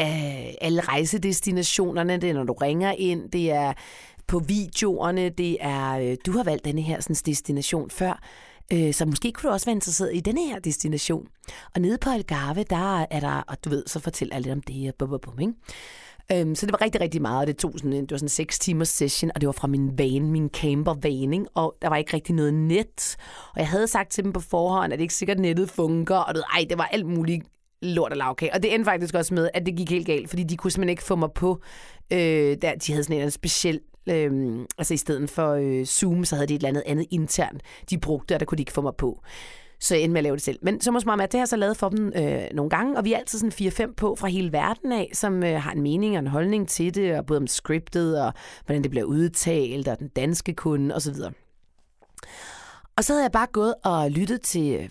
[0.00, 2.16] øh, alle rejsedestinationerne.
[2.16, 3.30] Det er, når du ringer ind.
[3.30, 3.72] Det er
[4.26, 5.28] på videoerne.
[5.28, 8.22] Det er, øh, du har valgt denne her sådan, destination før.
[8.72, 11.26] Øh, så måske kunne du også være interesseret i denne her destination.
[11.74, 14.60] Og nede på Algarve, der er der, og du ved, så fortæller jeg lidt om
[14.60, 15.52] det, og bum, bum, bum, ikke?
[16.32, 18.24] Øhm, så det var rigtig, rigtig meget, og det tog sådan en, det var sådan
[18.24, 21.46] en 6 timers session, og det var fra min van, min camper van, ikke?
[21.54, 23.16] og der var ikke rigtig noget net.
[23.54, 26.34] Og jeg havde sagt til dem på forhånd, at det ikke sikkert nettet fungerer, og
[26.34, 27.46] det, ej, det var alt muligt
[27.82, 28.54] lort og lavkage.
[28.54, 30.90] Og det endte faktisk også med, at det gik helt galt, fordi de kunne simpelthen
[30.90, 31.62] ikke få mig på.
[32.12, 36.34] Øh, der, de havde sådan en speciel øh, altså i stedet for øh, Zoom, så
[36.34, 38.80] havde de et eller andet andet internt, de brugte, og der kunne de ikke få
[38.80, 39.22] mig på.
[39.80, 40.58] Så jeg endte med at lave det selv.
[40.62, 43.04] Men så måske meget, at det har så lavet for dem øh, nogle gange, og
[43.04, 46.12] vi er altid sådan 4-5 på fra hele verden af, som øh, har en mening
[46.14, 48.32] og en holdning til det, og både om scriptet, og
[48.66, 51.14] hvordan det bliver udtalt, og den danske kunde, osv.
[52.96, 54.88] Og så havde jeg bare gået og lyttet til øh,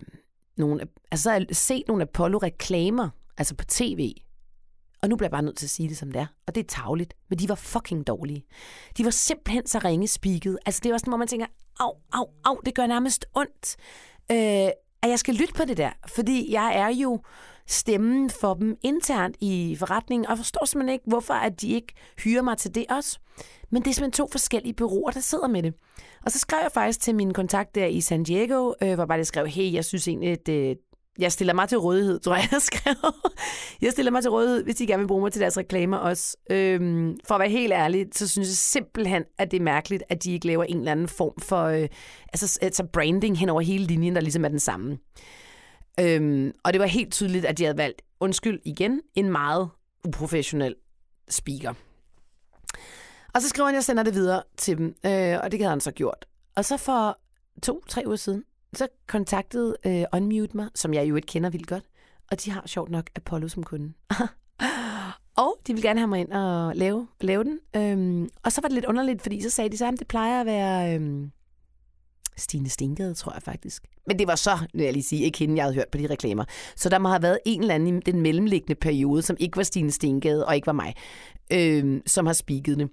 [0.58, 4.14] nogle, altså så havde jeg set nogle Apollo-reklamer, altså på tv,
[5.02, 6.26] og nu bliver jeg bare nødt til at sige det, som det er.
[6.48, 8.46] Og det er tavligt, men de var fucking dårlige.
[8.98, 10.58] De var simpelthen så ringe spiket.
[10.66, 11.46] Altså det var sådan, hvor man tænker,
[11.80, 13.76] au, au, au, det gør nærmest ondt.
[14.32, 14.72] Øh,
[15.04, 17.20] at jeg skal lytte på det der, fordi jeg er jo
[17.68, 22.42] stemmen for dem internt i forretningen, og forstår simpelthen ikke, hvorfor at de ikke hyrer
[22.42, 23.20] mig til det også.
[23.70, 25.74] Men det er simpelthen to forskellige bureauer, der sidder med det.
[26.26, 29.18] Og så skrev jeg faktisk til min kontakt der i San Diego, øh, hvor bare
[29.18, 30.78] det skrev, hey, jeg synes egentlig, at det,
[31.22, 32.96] jeg stiller mig til rådighed, tror jeg, jeg skrev.
[33.82, 36.38] Jeg stiller mig til rådighed, hvis de gerne vil bruge mig til deres reklamer også.
[36.52, 40.24] Øhm, for at være helt ærlig, så synes jeg simpelthen, at det er mærkeligt, at
[40.24, 41.88] de ikke laver en eller anden form for øh,
[42.34, 44.98] altså, altså branding hen over hele linjen, der ligesom er den samme.
[46.00, 49.70] Øhm, og det var helt tydeligt, at de havde valgt, undskyld igen, en meget
[50.08, 50.76] uprofessionel
[51.30, 51.74] speaker.
[53.34, 55.70] Og så skriver han, at jeg sender det videre til dem, øh, og det havde
[55.70, 56.26] han så gjort.
[56.56, 57.18] Og så for
[57.64, 58.44] to-tre uger siden,
[58.76, 61.84] så kontaktede øh, Unmute mig, som jeg jo ikke kender vildt godt,
[62.32, 63.94] og de har sjovt nok Apollo som kunde.
[65.38, 67.60] og de vil gerne have mig ind og lave, lave den.
[67.76, 70.40] Øhm, og så var det lidt underligt, fordi så sagde de så, at det plejer
[70.40, 71.32] at være øhm,
[72.38, 73.84] Stine Stinkede, tror jeg faktisk.
[74.08, 76.08] Men det var så, vil jeg lige sige, ikke hende, jeg havde hørt på de
[76.08, 76.46] reklamer.
[76.76, 79.64] Så der må have været en eller anden i den mellemliggende periode, som ikke var
[79.64, 80.96] Stine Stinkede og ikke var mig,
[81.54, 82.90] øhm, som har spiket det.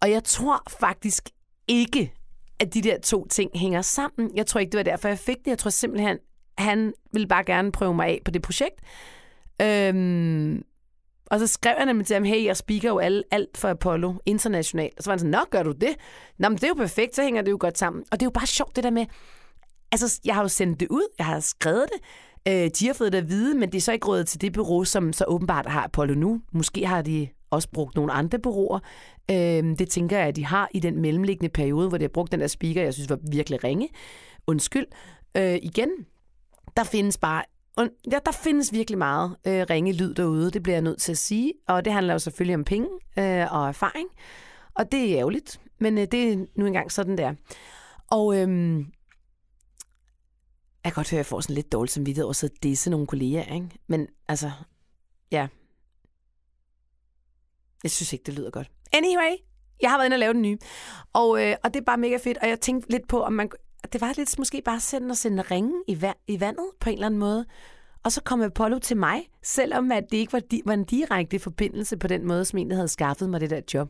[0.00, 1.28] Og jeg tror faktisk
[1.68, 2.12] ikke,
[2.60, 4.30] at de der to ting hænger sammen.
[4.34, 5.46] Jeg tror ikke, det var derfor, jeg fik det.
[5.46, 6.18] Jeg tror simpelthen,
[6.58, 8.80] han ville bare gerne prøve mig af på det projekt.
[9.62, 10.62] Øhm,
[11.26, 14.14] og så skrev jeg nemlig til ham, hey, jeg speaker jo alt, alt for Apollo
[14.26, 14.98] internationalt.
[14.98, 15.96] Og så var han sådan, nå, gør du det?
[16.38, 18.04] Nå, men det er jo perfekt, så hænger det jo godt sammen.
[18.12, 19.06] Og det er jo bare sjovt, det der med,
[19.92, 22.00] altså, jeg har jo sendt det ud, jeg har skrevet det,
[22.48, 24.52] øh, de har fået det at vide, men det er så ikke rådet til det
[24.52, 26.40] bureau, som så åbenbart har Apollo nu.
[26.52, 28.78] Måske har de også brugt nogle andre bureauer.
[29.30, 32.32] Øh, det tænker jeg, at de har i den mellemliggende periode, hvor de har brugt
[32.32, 33.88] den der speaker, jeg synes var virkelig ringe.
[34.46, 34.86] Undskyld.
[35.36, 35.90] Øh, igen,
[36.76, 37.44] der findes bare
[38.12, 41.18] Ja, der findes virkelig meget øh, ringe lyd derude, det bliver jeg nødt til at
[41.18, 41.52] sige.
[41.68, 44.08] Og det handler jo selvfølgelig om penge øh, og erfaring.
[44.74, 47.34] Og det er ærgerligt, men øh, det er nu engang sådan, der.
[48.10, 48.78] Og øh,
[50.84, 53.06] jeg kan godt høre, at jeg får sådan lidt dårligt som over at disse nogle
[53.06, 53.68] kolleger, ikke?
[53.86, 54.50] Men altså,
[55.30, 55.46] ja,
[57.82, 58.70] jeg synes ikke, det lyder godt.
[58.94, 59.34] Anyway,
[59.82, 60.58] jeg har været inde og lave den nye.
[61.12, 62.38] Og, øh, og det er bare mega fedt.
[62.42, 63.48] Og jeg tænkte lidt på, om man...
[63.92, 66.94] Det var lidt måske bare sende og sende ringe i, va- i vandet på en
[66.94, 67.44] eller anden måde.
[68.04, 71.38] Og så kom Apollo til mig, selvom at det ikke var, di- var en direkte
[71.38, 73.88] forbindelse på den måde, som egentlig havde skaffet mig det der job.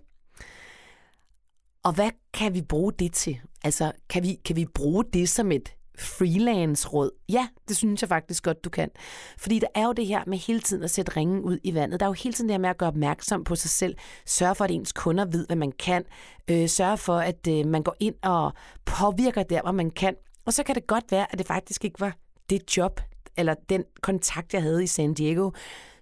[1.84, 3.40] Og hvad kan vi bruge det til?
[3.64, 7.10] Altså, kan vi, kan vi bruge det som et freelance-råd?
[7.28, 8.90] Ja, det synes jeg faktisk godt, du kan.
[9.38, 12.00] Fordi der er jo det her med hele tiden at sætte ringen ud i vandet.
[12.00, 13.96] Der er jo hele tiden det her med at gøre opmærksom på sig selv.
[14.26, 16.04] Sørge for, at ens kunder ved, hvad man kan.
[16.50, 18.52] Øh, sørge for, at øh, man går ind og
[18.84, 20.14] påvirker der, hvor man kan.
[20.46, 22.16] Og så kan det godt være, at det faktisk ikke var
[22.50, 23.00] det job,
[23.36, 25.50] eller den kontakt, jeg havde i San Diego,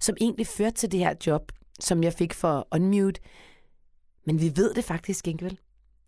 [0.00, 3.20] som egentlig førte til det her job, som jeg fik for Unmute.
[4.26, 5.58] Men vi ved det faktisk ikke, vel?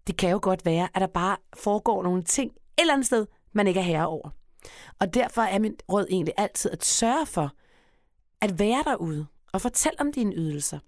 [0.07, 3.27] Det kan jo godt være, at der bare foregår nogle ting et eller andet sted,
[3.55, 4.31] man ikke er herre over.
[5.01, 7.53] Og derfor er min råd egentlig altid at sørge for
[8.41, 10.79] at være derude og fortælle om dine ydelser.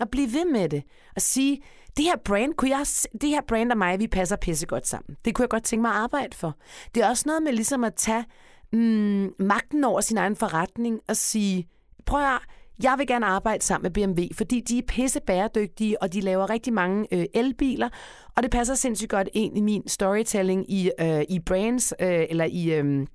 [0.00, 0.82] Og blive ved med det.
[1.16, 1.62] Og sige,
[1.96, 2.86] det her brand, kunne jeg,
[3.20, 5.16] det her brand og mig, vi passer pisse godt sammen.
[5.24, 6.56] Det kunne jeg godt tænke mig at arbejde for.
[6.94, 8.24] Det er også noget med ligesom at tage
[8.72, 11.68] mm, magten over sin egen forretning og sige,
[12.06, 12.40] prøv at
[12.82, 16.50] jeg vil gerne arbejde sammen med BMW, fordi de er pisse bæredygtige, og de laver
[16.50, 17.88] rigtig mange øh, elbiler,
[18.36, 22.44] og det passer sindssygt godt ind i min storytelling i, øh, i brands, øh, eller
[22.44, 22.72] i...
[22.72, 23.06] Øh,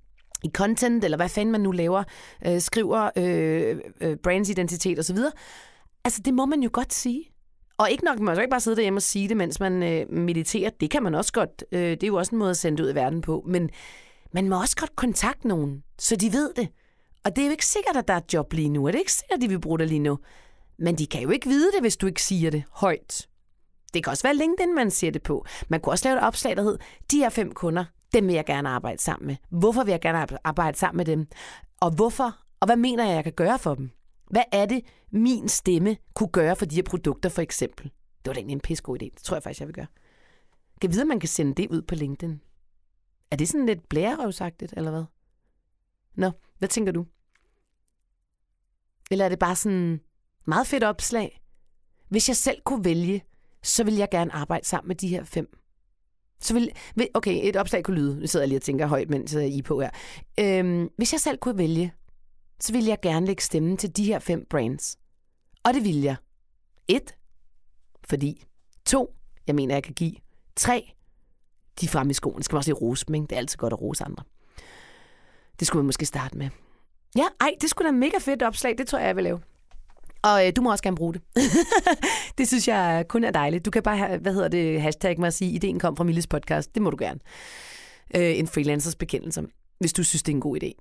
[0.43, 2.03] i content, eller hvad fanden man nu laver,
[2.47, 5.17] øh, skriver øh, øh, brands identitet osv.
[6.03, 7.23] Altså, det må man jo godt sige.
[7.77, 10.11] Og ikke nok, man skal ikke bare sidde derhjemme og sige det, mens man øh,
[10.11, 10.69] mediterer.
[10.69, 11.63] Det kan man også godt.
[11.71, 13.43] Øh, det er jo også en måde at sende det ud i verden på.
[13.47, 13.69] Men
[14.33, 16.67] man må også godt kontakte nogen, så de ved det.
[17.27, 18.87] Og det er jo ikke sikkert, at der er et job lige nu.
[18.87, 20.19] Er det ikke sikkert, at de vil bruge dig lige nu?
[20.77, 23.27] Men de kan jo ikke vide det, hvis du ikke siger det højt.
[23.93, 25.45] Det kan også være LinkedIn, man siger det på.
[25.67, 26.77] Man kunne også lave et opslag, der hed,
[27.11, 29.35] de her fem kunder, dem vil jeg gerne arbejde sammen med.
[29.49, 31.27] Hvorfor vil jeg gerne arbejde sammen med dem?
[31.79, 32.37] Og hvorfor?
[32.59, 33.89] Og hvad mener jeg, jeg kan gøre for dem?
[34.29, 37.83] Hvad er det, min stemme kunne gøre for de her produkter, for eksempel?
[37.83, 39.09] Det var da egentlig en pissegod idé.
[39.15, 39.87] Det tror jeg faktisk, jeg vil gøre.
[40.81, 42.41] Kan vide, at man kan sende det ud på LinkedIn?
[43.31, 45.03] Er det sådan lidt blærerøvsagtigt, eller hvad?
[46.15, 47.05] Nå, hvad tænker du?
[49.11, 49.99] Eller er det bare sådan
[50.47, 51.41] meget fedt opslag?
[52.09, 53.23] Hvis jeg selv kunne vælge,
[53.63, 55.57] så vil jeg gerne arbejde sammen med de her fem.
[56.41, 56.71] Så vil,
[57.13, 58.19] okay, et opslag kunne lyde.
[58.19, 59.89] Nu sidder jeg lige og tænker højt, mens jeg er i på her.
[60.39, 61.93] Øhm, hvis jeg selv kunne vælge,
[62.59, 64.97] så ville jeg gerne lægge stemmen til de her fem brands.
[65.63, 66.15] Og det vil jeg.
[66.87, 67.15] Et,
[68.03, 68.45] fordi.
[68.85, 69.15] To,
[69.47, 70.15] jeg mener, jeg kan give.
[70.55, 70.93] Tre,
[71.81, 72.37] de er fremme i skoen.
[72.37, 73.27] Det skal man også lige rose dem, ikke?
[73.27, 74.23] Det er altid godt at rose andre.
[75.59, 76.49] Det skulle man måske starte med.
[77.15, 78.77] Ja, ej, det skulle da mega fedt opslag.
[78.77, 79.39] Det tror jeg, jeg vil lave.
[80.23, 81.21] Og øh, du må også gerne bruge det.
[82.37, 83.65] det synes jeg kun er dejligt.
[83.65, 86.75] Du kan bare, hvad hedder det, hashtag mig og sige, ideen kom fra Milles podcast.
[86.75, 87.19] Det må du gerne.
[88.15, 89.43] Øh, en freelancers bekendelse,
[89.79, 90.71] hvis du synes, det er en god idé.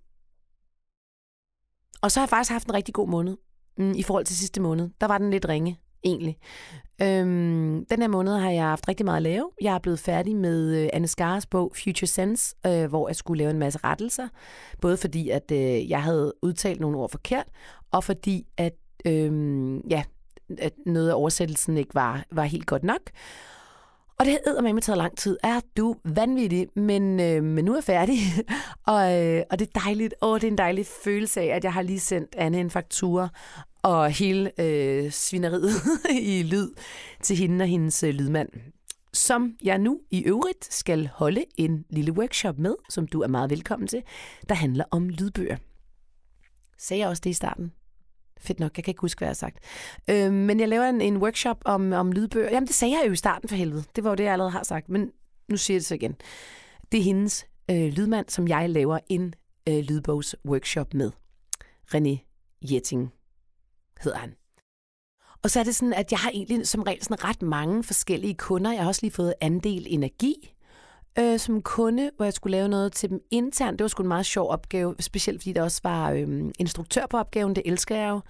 [2.02, 3.36] Og så har jeg faktisk haft en rigtig god måned
[3.78, 4.90] mm, i forhold til sidste måned.
[5.00, 6.36] Der var den lidt ringe egentlig.
[7.02, 9.50] Øhm, den her måned har jeg haft rigtig meget at lave.
[9.60, 13.38] Jeg er blevet færdig med øh, Anne Skars bog Future Sense, øh, hvor jeg skulle
[13.38, 14.28] lave en masse rettelser.
[14.80, 17.46] Både fordi, at øh, jeg havde udtalt nogle ord forkert,
[17.92, 18.74] og fordi, at,
[19.06, 20.02] øh, ja,
[20.58, 23.10] at noget af oversættelsen ikke var, var helt godt nok.
[24.18, 25.36] Og det havde med taget lang tid.
[25.42, 28.18] Er du vanvittig, men, øh, men nu er jeg færdig.
[28.92, 30.14] og, øh, og det er dejligt.
[30.22, 33.28] Åh, det er en dejlig følelse af, at jeg har lige sendt Anne en faktura
[33.82, 35.70] og hele øh, svineriet
[36.22, 36.70] i lyd
[37.22, 38.48] til hende og hendes øh, lydmand.
[39.12, 43.50] Som jeg nu i øvrigt skal holde en lille workshop med, som du er meget
[43.50, 44.02] velkommen til,
[44.48, 45.56] der handler om lydbøger.
[46.78, 47.72] Sagde jeg også det i starten?
[48.40, 49.58] Fedt nok, jeg kan ikke huske, hvad jeg har sagt.
[50.10, 52.50] Øh, men jeg laver en, en workshop om, om lydbøger.
[52.50, 53.84] Jamen, det sagde jeg jo i starten for helvede.
[53.96, 54.88] Det var jo det, jeg allerede har sagt.
[54.88, 55.10] Men
[55.48, 56.16] nu siger jeg det så igen.
[56.92, 59.34] Det er hendes øh, lydmand, som jeg laver en
[59.68, 61.10] øh, lydbogs-workshop med.
[61.94, 62.26] René
[62.72, 63.12] Jetting
[64.00, 64.34] hedder han.
[65.42, 68.34] Og så er det sådan, at jeg har egentlig som regel sådan ret mange forskellige
[68.34, 68.72] kunder.
[68.72, 70.55] Jeg har også lige fået andel energi
[71.18, 73.78] øh, som kunde, hvor jeg skulle lave noget til dem internt.
[73.78, 77.18] Det var sgu en meget sjov opgave, specielt fordi der også var øh, instruktør på
[77.18, 77.56] opgaven.
[77.56, 78.20] Det elsker jeg jo.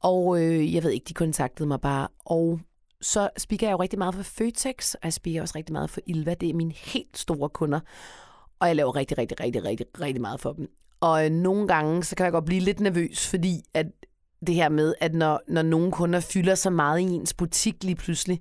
[0.00, 2.08] Og øh, jeg ved ikke, de kontaktede mig bare.
[2.24, 2.60] Og
[3.00, 6.00] så spiker jeg jo rigtig meget for Føtex, og jeg spiker også rigtig meget for
[6.06, 6.34] Ilva.
[6.34, 7.80] Det er mine helt store kunder.
[8.60, 10.68] Og jeg laver rigtig, rigtig, rigtig, rigtig, rigtig meget for dem.
[11.00, 13.86] Og øh, nogle gange, så kan jeg godt blive lidt nervøs, fordi at
[14.46, 17.96] det her med, at når, når nogle kunder fylder så meget i ens butik lige
[17.96, 18.40] pludselig,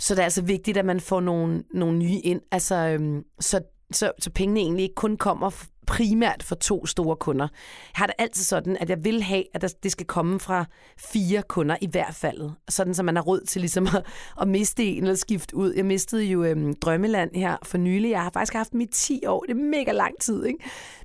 [0.00, 2.40] så det er altså vigtigt, at man får nogle, nogle nye ind.
[2.50, 3.60] Altså, øhm, så,
[3.92, 5.50] så, så pengene egentlig ikke kun kommer
[5.86, 7.48] primært for to store kunder.
[7.94, 10.64] Jeg har det altid sådan, at jeg vil have, at det skal komme fra
[10.98, 12.50] fire kunder i hvert fald.
[12.68, 14.06] Sådan, så man har råd til ligesom at,
[14.40, 15.74] at miste en eller skifte ud.
[15.74, 18.10] Jeg mistede jo øhm, Drømmeland her for nylig.
[18.10, 19.40] Jeg har faktisk haft dem i 10 år.
[19.40, 20.58] Det er mega lang tid, ikke?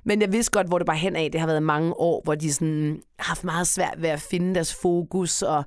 [0.04, 1.28] Men jeg vidste godt, hvor det bare hen af.
[1.32, 4.54] Det har været mange år, hvor de sådan, har haft meget svært ved at finde
[4.54, 5.64] deres fokus og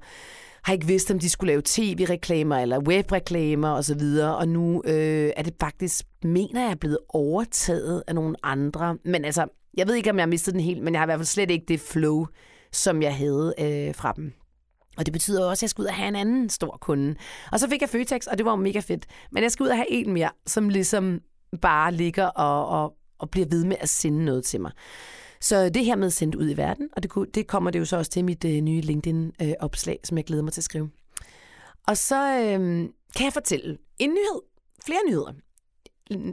[0.64, 5.32] har ikke vidst, om de skulle lave tv-reklamer eller webreklamer osv., og, og nu øh,
[5.38, 8.98] er det faktisk, mener jeg, er blevet overtaget af nogle andre.
[9.06, 11.08] Men altså, jeg ved ikke, om jeg har mistet den helt, men jeg har i
[11.08, 12.26] hvert fald slet ikke det flow,
[12.72, 14.34] som jeg havde øh, fra dem.
[14.98, 17.16] Og det betyder også, at jeg skal ud og have en anden stor kunde.
[17.52, 19.06] Og så fik jeg Føtex, og det var jo mega fedt.
[19.32, 21.22] Men jeg skal ud og have en mere, som ligesom
[21.62, 24.72] bare ligger og, og, og bliver ved med at sende noget til mig.
[25.42, 27.98] Så det her med sendt ud i verden, og det, det kommer det jo så
[27.98, 30.90] også til mit øh, nye LinkedIn-opslag, øh, som jeg glæder mig til at skrive.
[31.88, 32.60] Og så øh,
[33.16, 34.42] kan jeg fortælle en nyhed,
[34.86, 35.34] flere nyheder.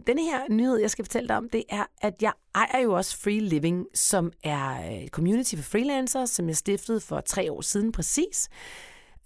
[0.07, 3.19] Denne her nyhed, jeg skal fortælle dig om, det er, at jeg ejer jo også
[3.19, 7.93] Free Living, som er et community for freelancere, som jeg stiftede for tre år siden
[7.93, 8.49] præcis.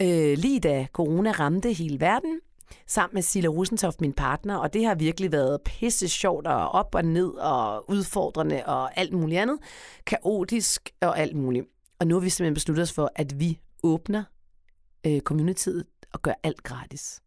[0.02, 2.40] Øh, lige da corona ramte hele verden,
[2.86, 6.94] sammen med Silla Rosentoft, min partner, og det har virkelig været pisse sjovt og op
[6.94, 9.58] og ned og udfordrende og alt muligt andet.
[10.06, 11.66] Kaotisk og alt muligt.
[11.98, 14.24] Og nu har vi simpelthen besluttet os for, at vi åbner
[15.06, 17.20] øh, communityet og gør alt gratis.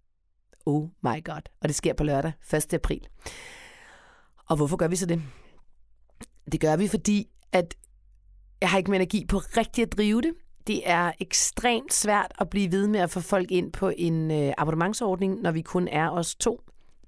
[0.66, 1.42] Oh my god.
[1.62, 2.74] Og det sker på lørdag, 1.
[2.74, 3.08] april.
[4.50, 5.22] Og hvorfor gør vi så det?
[6.52, 7.76] Det gør vi, fordi at
[8.62, 10.34] jeg har ikke mere energi på rigtig at drive det.
[10.68, 14.54] Det er ekstremt svært at blive ved med at få folk ind på en øh,
[14.58, 16.62] abonnementsordning, når vi kun er os to.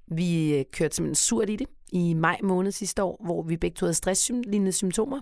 [0.08, 3.76] Vi øh, kørte simpelthen surt i det i maj måned sidste år, hvor vi begge
[3.76, 5.22] to havde stresslignende symptomer.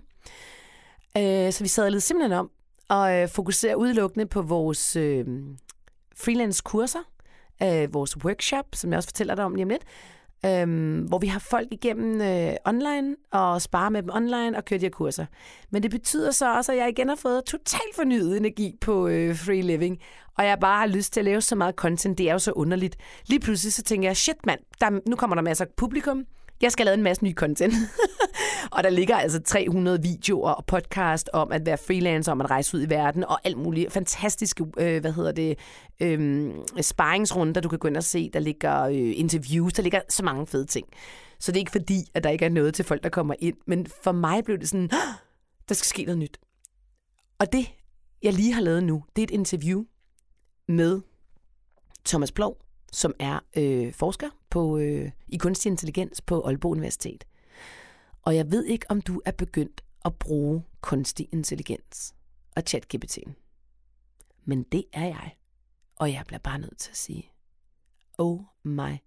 [1.17, 2.51] Øh, så vi sad lidt simpelthen om
[2.89, 5.25] og øh, fokuserer udelukkende på vores øh,
[6.15, 6.99] freelance-kurser,
[7.63, 9.83] øh, vores workshop, som jeg også fortæller dig om lige om lidt,
[10.45, 14.79] øhm, hvor vi har folk igennem øh, online og sparer med dem online og kører
[14.79, 15.25] de her kurser.
[15.69, 19.35] Men det betyder så også, at jeg igen har fået totalt fornyet energi på øh,
[19.35, 19.99] free living,
[20.37, 22.17] og jeg bare har lyst til at lave så meget content.
[22.17, 22.97] Det er jo så underligt.
[23.27, 26.25] Lige pludselig så tænker jeg, shit mand, der, nu kommer der masser af publikum
[26.63, 27.73] jeg skal lave en masse ny content.
[28.75, 32.77] og der ligger altså 300 videoer og podcast om at være freelancer, om at rejse
[32.77, 35.57] ud i verden, og alt muligt fantastiske, øh, hvad hedder det,
[35.99, 38.29] øh, sparringsrunder, du kan gå ind og se.
[38.33, 40.87] Der ligger øh, interviews, der ligger så mange fede ting.
[41.39, 43.57] Så det er ikke fordi, at der ikke er noget til folk, der kommer ind.
[43.67, 44.89] Men for mig blev det sådan,
[45.69, 46.37] der skal ske noget nyt.
[47.39, 47.71] Og det,
[48.23, 49.83] jeg lige har lavet nu, det er et interview
[50.67, 51.01] med
[52.05, 52.57] Thomas Plov,
[52.93, 57.23] som er øh, forsker på, øh, i kunstig intelligens på Aalborg Universitet.
[58.21, 62.15] Og jeg ved ikke, om du er begyndt at bruge kunstig intelligens
[62.55, 63.19] og ChatGPT.
[64.45, 65.35] Men det er jeg.
[65.95, 67.31] Og jeg bliver bare nødt til at sige,
[68.17, 68.97] oh my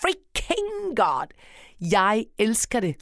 [0.00, 1.26] freaking god.
[1.80, 2.96] Jeg elsker det.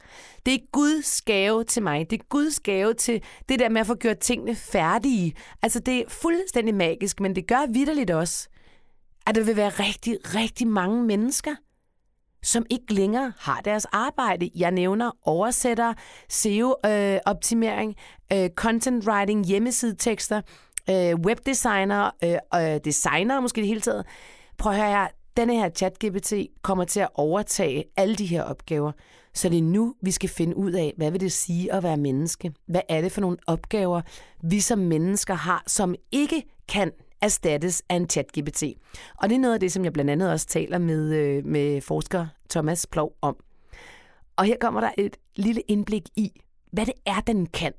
[0.45, 2.09] Det er Guds gave til mig.
[2.09, 5.33] Det er Guds gave til det der med at få gjort tingene færdige.
[5.61, 8.49] Altså, det er fuldstændig magisk, men det gør vidderligt også,
[9.27, 11.55] at der vil være rigtig, rigtig mange mennesker,
[12.43, 14.49] som ikke længere har deres arbejde.
[14.55, 15.93] Jeg nævner oversætter,
[16.29, 17.95] SEO-optimering,
[18.33, 20.41] øh, øh, content writing, hjemmesidetekster,
[20.89, 24.05] øh, webdesigner, øh, øh, designer måske det hele taget.
[24.57, 25.07] Prøv at høre her,
[25.37, 28.91] denne her ChatGPT kommer til at overtage alle de her opgaver.
[29.33, 31.97] Så det er nu, vi skal finde ud af, hvad vil det sige at være
[31.97, 32.53] menneske?
[32.67, 34.01] Hvad er det for nogle opgaver,
[34.43, 38.63] vi som mennesker har, som ikke kan erstattes af en chat-GPT.
[39.21, 41.81] Og det er noget af det, som jeg blandt andet også taler med, øh, med
[41.81, 43.37] forsker Thomas Plov om.
[44.37, 47.73] Og her kommer der et lille indblik i, hvad det er, den kan,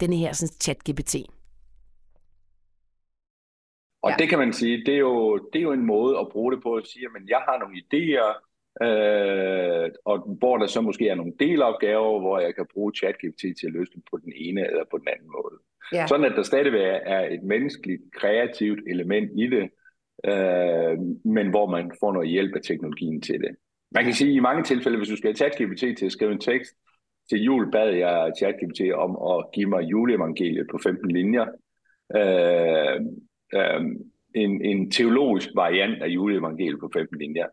[0.00, 1.14] denne her sådan, chat-GPT.
[4.02, 4.16] Og ja.
[4.18, 6.62] det kan man sige, det er, jo, det er jo en måde at bruge det
[6.62, 8.28] på at sige, at jeg har nogle idéer,
[8.86, 13.66] øh, og hvor der så måske er nogle delopgaver, hvor jeg kan bruge ChatGPT til
[13.66, 15.56] at løse dem på den ene eller på den anden måde.
[15.92, 16.06] Ja.
[16.06, 19.70] Sådan at der stadigvæk er et menneskeligt, kreativt element i det,
[20.26, 23.56] øh, men hvor man får noget hjælp af teknologien til det.
[23.90, 26.32] Man kan sige, at i mange tilfælde, hvis du skal have ChatGPT til at skrive
[26.32, 26.72] en tekst,
[27.30, 31.46] til jul bad jeg ChatGPT om at give mig juleevangeliet på 15 linjer.
[32.16, 33.00] Øh,
[33.54, 33.80] øh,
[34.34, 37.46] en, en teologisk variant af juleevangeliet på 15 linjer.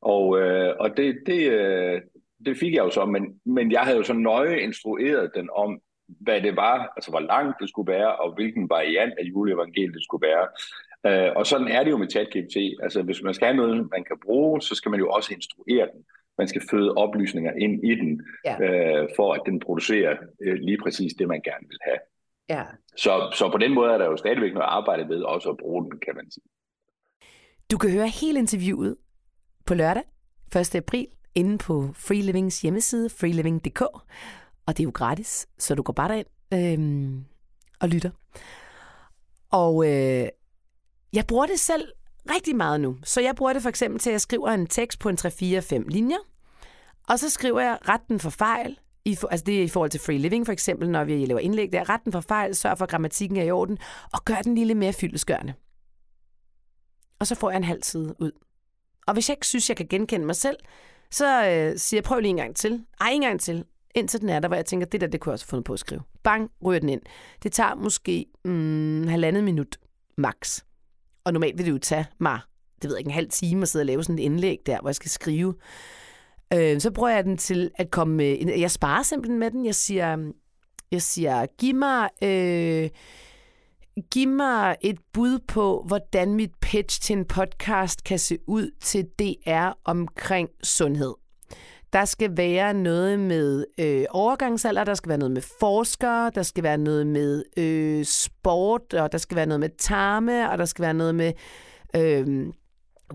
[0.00, 2.00] Og, øh, og det, det, øh,
[2.46, 5.80] det fik jeg jo så, men, men jeg havde jo så nøje instrueret den om,
[6.08, 10.04] hvad det var, altså hvor langt det skulle være, og hvilken variant af juleevangeliet det
[10.04, 10.46] skulle være.
[11.06, 12.56] Øh, og sådan er det jo med ChatGPT.
[12.82, 15.88] Altså hvis man skal have noget, man kan bruge, så skal man jo også instruere
[15.92, 16.04] den.
[16.38, 18.54] Man skal føde oplysninger ind i den, ja.
[18.64, 21.98] øh, for at den producerer øh, lige præcis det, man gerne vil have.
[22.48, 22.64] Ja.
[22.96, 25.84] Så, så på den måde er der jo stadigvæk noget arbejde ved også at bruge
[25.84, 26.44] den, kan man sige.
[27.70, 28.96] Du kan høre hele interviewet
[29.66, 30.02] på lørdag
[30.56, 30.74] 1.
[30.74, 33.82] april inde på Free Livings hjemmeside, freeliving.dk.
[34.68, 37.22] Og det er jo gratis, så du går bare derind øh,
[37.80, 38.10] og lytter.
[39.50, 40.28] Og øh,
[41.12, 41.92] jeg bruger det selv
[42.30, 42.98] rigtig meget nu.
[43.04, 45.88] Så jeg bruger det for eksempel til, at jeg skriver en tekst på en 3-4-5
[45.88, 46.16] linjer,
[47.08, 50.00] og så skriver jeg retten for fejl, i for, altså det er i forhold til
[50.00, 52.90] free living for eksempel, når vi laver indlæg der, retten for fejl, sørg for, at
[52.90, 53.78] grammatikken er i orden,
[54.12, 55.54] og gør den lille mere fyldesgørende.
[57.18, 58.32] Og så får jeg en halv side ud.
[59.06, 60.56] Og hvis jeg ikke synes, jeg kan genkende mig selv,
[61.10, 62.84] så øh, siger jeg, prøv lige en gang til.
[63.00, 63.64] Ej, en gang til.
[63.94, 65.64] Indtil den er der, hvor jeg tænker, det der, det kunne jeg også have fundet
[65.64, 66.00] på at skrive.
[66.22, 67.00] Bang, ryger den ind.
[67.42, 69.78] Det tager måske mm, halvandet minut,
[70.18, 70.60] max.
[71.24, 72.40] Og normalt vil det jo tage mig,
[72.82, 74.80] det ved jeg ikke, en halv time at sidde og lave sådan et indlæg der,
[74.80, 75.54] hvor jeg skal skrive
[76.54, 78.58] Øh, så bruger jeg den til at komme med...
[78.58, 79.66] Jeg sparer simpelthen med den.
[79.66, 80.32] Jeg siger,
[80.90, 82.08] jeg siger giv mig...
[82.22, 82.90] Øh,
[84.10, 89.04] giv mig et bud på, hvordan mit pitch til en podcast kan se ud til
[89.18, 91.14] DR omkring sundhed.
[91.92, 96.62] Der skal være noget med øh, overgangsalder, der skal være noget med forskere, der skal
[96.62, 100.82] være noget med øh, sport, og der skal være noget med tarme, og der skal
[100.82, 101.32] være noget med
[101.96, 102.46] øh,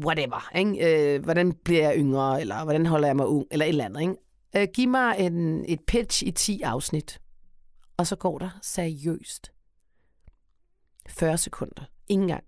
[0.05, 0.49] whatever.
[0.55, 1.15] Ikke?
[1.15, 4.01] Øh, hvordan bliver jeg yngre, eller hvordan holder jeg mig ung, eller et eller andet.
[4.01, 4.15] Ikke?
[4.55, 7.21] Øh, giv mig en, et pitch i 10 afsnit,
[7.97, 9.51] og så går der seriøst
[11.09, 11.83] 40 sekunder.
[12.07, 12.43] Ingen gang.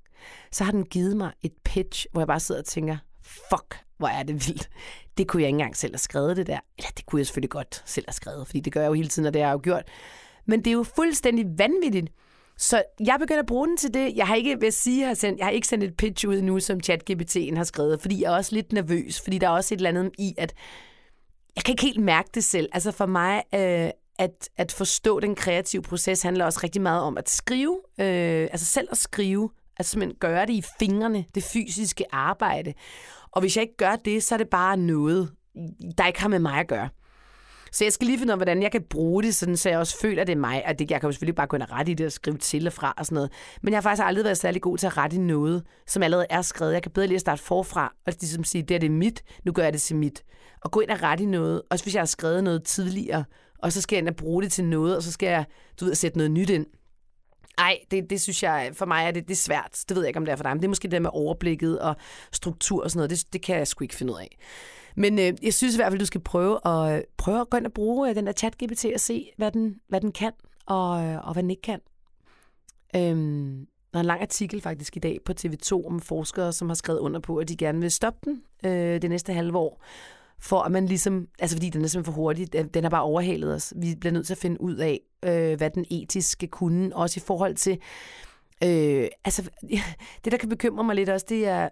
[0.52, 4.08] Så har den givet mig et pitch, hvor jeg bare sidder og tænker, fuck, hvor
[4.08, 4.70] er det vildt.
[5.18, 6.60] Det kunne jeg ikke engang selv have skrevet det der.
[6.78, 9.10] Eller det kunne jeg selvfølgelig godt selv have skrevet, fordi det gør jeg jo hele
[9.10, 9.84] tiden, og det har jeg jo gjort.
[10.46, 12.08] Men det er jo fuldstændig vanvittigt.
[12.58, 14.16] Så jeg begynder at bruge den til det.
[14.16, 16.60] Jeg har ikke, vil sige, har sendt, jeg har ikke sendt et pitch ud nu,
[16.60, 19.78] som ChatGPT'en har skrevet, fordi jeg er også lidt nervøs, fordi der er også et
[19.78, 20.54] eller andet i, at
[21.56, 22.70] jeg kan ikke helt mærke det selv.
[22.74, 27.18] Altså for mig, øh, at, at forstå den kreative proces handler også rigtig meget om
[27.18, 29.50] at skrive, øh, altså selv at skrive,
[29.80, 32.74] altså simpelthen gøre det i fingrene, det fysiske arbejde.
[33.32, 35.32] Og hvis jeg ikke gør det, så er det bare noget,
[35.98, 36.90] der ikke har med mig at gøre.
[37.72, 39.80] Så jeg skal lige finde ud af, hvordan jeg kan bruge det, sådan, så jeg
[39.80, 40.66] også føler, at det er mig.
[40.66, 42.38] At det, jeg kan jo selvfølgelig bare gå ind og rette i det og skrive
[42.38, 43.32] til og fra og sådan noget.
[43.62, 46.26] Men jeg har faktisk aldrig været særlig god til at rette i noget, som allerede
[46.30, 46.74] er skrevet.
[46.74, 49.52] Jeg kan bedre lige at starte forfra og ligesom sige, det er det mit, nu
[49.52, 50.24] gør jeg det til mit.
[50.62, 53.24] Og gå ind og rette i noget, også hvis jeg har skrevet noget tidligere,
[53.60, 55.46] og så skal jeg ind og bruge det til noget, og så skal jeg,
[55.80, 56.66] du ved, sætte noget nyt ind.
[57.58, 59.84] Nej, det, det synes jeg, for mig er det, det er svært.
[59.90, 61.10] Det ved jeg ikke, om det er for dig, men det er måske det med
[61.14, 61.96] overblikket og
[62.32, 63.10] struktur og sådan noget.
[63.10, 64.38] Det, det kan jeg sgu ikke finde ud af.
[64.96, 67.58] Men øh, jeg synes i hvert fald, du skal prøve at, øh, prøve at gå
[67.58, 70.32] ind og bruge øh, den der chat-GPT og se, hvad den, hvad den kan
[70.66, 71.80] og, øh, og hvad den ikke kan.
[72.96, 76.76] Øhm, der er en lang artikel faktisk i dag på TV2 om forskere, som har
[76.76, 79.82] skrevet under på, at de gerne vil stoppe den øh, det næste halve år
[80.40, 83.54] for at man ligesom, altså fordi den er simpelthen for hurtig, den har bare overhalet
[83.54, 83.74] os.
[83.76, 87.24] Vi bliver nødt til at finde ud af, øh, hvad den etiske kunne, også i
[87.28, 87.80] forhold til,
[88.64, 89.50] øh, altså
[90.24, 91.70] det der kan bekymre mig lidt også, det er,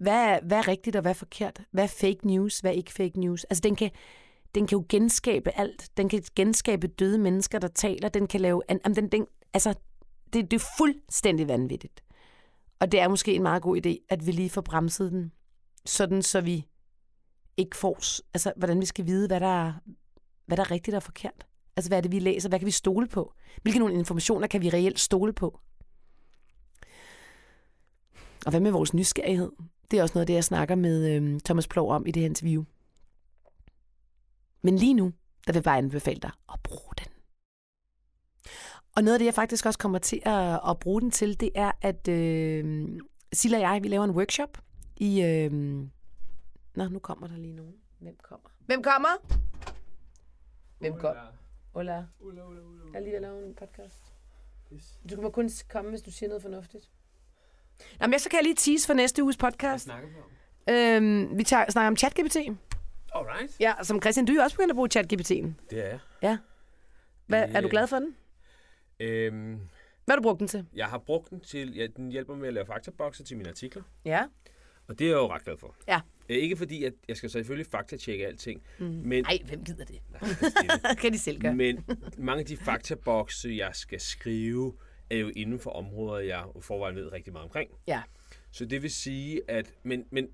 [0.00, 1.60] hvad er, hvad er rigtigt og hvad er forkert?
[1.70, 3.44] Hvad er fake news, hvad er ikke fake news?
[3.44, 3.90] Altså den kan,
[4.54, 5.90] den kan jo genskabe alt.
[5.96, 8.08] Den kan genskabe døde mennesker, der taler.
[8.08, 8.62] Den kan lave...
[8.68, 9.74] An, den, den, altså,
[10.32, 12.04] det, det er fuldstændig vanvittigt.
[12.80, 15.32] Og det er måske en meget god idé, at vi lige får bremset den,
[15.86, 16.66] sådan så vi
[17.58, 17.98] ikke får,
[18.34, 19.72] altså hvordan vi skal vide, hvad der, er,
[20.46, 21.46] hvad der er rigtigt og forkert.
[21.76, 22.48] Altså hvad er det, vi læser?
[22.48, 23.34] Hvad kan vi stole på?
[23.62, 25.60] Hvilke nogle informationer kan vi reelt stole på?
[28.46, 29.52] Og hvad med vores nysgerrighed?
[29.90, 32.20] Det er også noget af det, jeg snakker med øh, Thomas Plov om i det
[32.20, 32.64] her interview.
[34.62, 35.12] Men lige nu,
[35.46, 37.06] der vil jeg bare anbefale dig at bruge den.
[38.96, 41.50] Og noget af det, jeg faktisk også kommer til at, at bruge den til, det
[41.54, 42.88] er, at øh,
[43.32, 44.58] Silla og jeg, vi laver en workshop
[44.96, 45.82] i, øh,
[46.78, 47.74] Nå, nu kommer der lige nogen.
[47.98, 48.48] Hvem kommer?
[48.66, 49.08] Hvem kommer?
[50.78, 51.32] Hvem kommer?
[51.74, 52.04] Hola.
[52.20, 52.82] Hola, hola, hola.
[52.92, 54.12] Jeg er lige ved at lave en podcast.
[54.72, 55.00] Yes.
[55.10, 56.90] Du kan kun komme, hvis du siger noget fornuftigt.
[58.00, 59.86] Nå, men så kan jeg lige tease for næste uges podcast.
[59.86, 60.74] Hvad snakker vi om?
[60.74, 62.36] Øhm, vi tager, snakker om ChatGPT.
[63.14, 63.60] Alright.
[63.60, 65.52] Ja, som Christian, du er også begyndt at bruge ChatGPT'en.
[65.70, 65.98] Det er jeg.
[66.22, 66.38] Ja.
[67.26, 68.16] Hvad, er du glad for den?
[69.00, 69.60] Øhm,
[70.04, 70.66] Hvad har du brugt den til?
[70.74, 73.82] jeg har brugt den til, ja, den hjælper med at lave faktabokser til mine artikler.
[74.04, 74.24] Ja.
[74.88, 75.74] Og det er jeg jo ret glad for.
[75.88, 76.00] Ja.
[76.28, 78.62] Øh, Ikke fordi, at jeg skal selvfølgelig faktatjekke alting.
[78.78, 78.84] Mm.
[78.86, 79.98] Men, Nej, hvem gider det?
[80.10, 80.20] Nej,
[80.90, 81.54] det kan de selv gøre.
[81.56, 81.84] men
[82.18, 84.74] mange af de faktabokse, jeg skal skrive,
[85.10, 87.70] er jo inden for områder, jeg forvejen ved rigtig meget omkring.
[87.86, 88.02] Ja.
[88.50, 89.72] Så det vil sige, at...
[89.82, 90.28] Men, men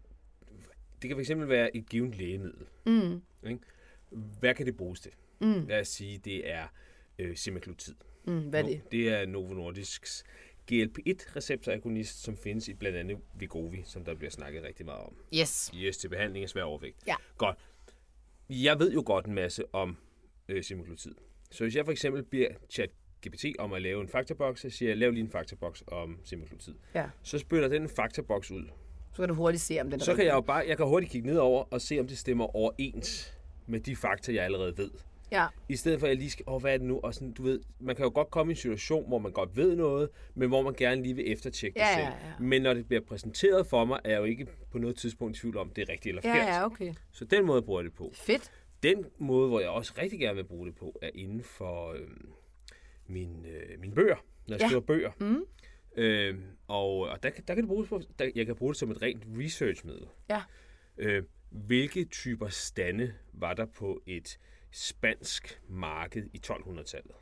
[1.03, 2.67] det kan fx være et givet lægemiddel.
[2.87, 3.23] Mm.
[3.49, 3.59] Ikke?
[4.41, 5.11] Hvad kan det bruges til?
[5.41, 5.67] Mm.
[5.67, 6.67] Lad os sige, det er
[7.19, 7.95] øh, semaglutid.
[8.27, 8.83] Mm, hvad er det?
[8.93, 10.25] Det er Novo Nordisks
[10.73, 15.17] GLP-1-receptoragonist, som findes i blandt andet Vigovi, som der bliver snakket rigtig meget om.
[15.35, 15.71] Yes.
[15.75, 16.97] Yes, til behandling af svær overvægt.
[17.07, 17.15] Ja.
[17.39, 17.59] Godt.
[18.51, 19.97] Jeg ved jo godt en masse om
[20.49, 21.15] øh, semaglutid.
[21.51, 22.91] Så hvis jeg for eksempel bliver chat
[23.27, 26.75] GPT om at lave en faktaboks, så siger jeg, lav lige en faktaboks om semaglutid.
[26.95, 27.07] Ja.
[27.23, 28.65] Så spytter den en faktaboks ud.
[29.13, 30.87] Så kan du hurtigt se, om den er Så kan jeg jo bare, jeg kan
[30.87, 33.35] hurtigt kigge ned over og se, om det stemmer overens
[33.67, 34.91] med de fakta, jeg allerede ved.
[35.33, 35.47] Ja.
[35.69, 37.01] I stedet for, at jeg lige skal, åh, hvad er det nu?
[37.03, 39.57] Og sådan, du ved, man kan jo godt komme i en situation, hvor man godt
[39.57, 42.15] ved noget, men hvor man gerne lige vil eftertjekke Ja, det ja, selv.
[42.25, 42.45] ja.
[42.45, 45.41] Men når det bliver præsenteret for mig, er jeg jo ikke på noget tidspunkt i
[45.41, 46.49] tvivl om, det er rigtigt eller Ja, forkert.
[46.55, 46.95] ja, okay.
[47.13, 48.11] Så den måde bruger jeg det på.
[48.15, 48.51] Fedt.
[48.83, 52.01] Den måde, hvor jeg også rigtig gerne vil bruge det på, er inden for øh,
[53.07, 54.17] min, øh, mine bøger,
[54.47, 54.67] når jeg Ja.
[54.67, 55.11] skriver bøger.
[55.21, 55.45] Mm.
[55.97, 58.79] Øh, og og der, kan- der kan det bruges på, der, jeg kan bruge det
[58.79, 60.07] som et rent researchmiddel.
[60.31, 60.43] Ja.
[60.99, 64.39] Øh, hvilke typer stande var der på et
[64.75, 67.15] spansk marked i 1200-tallet?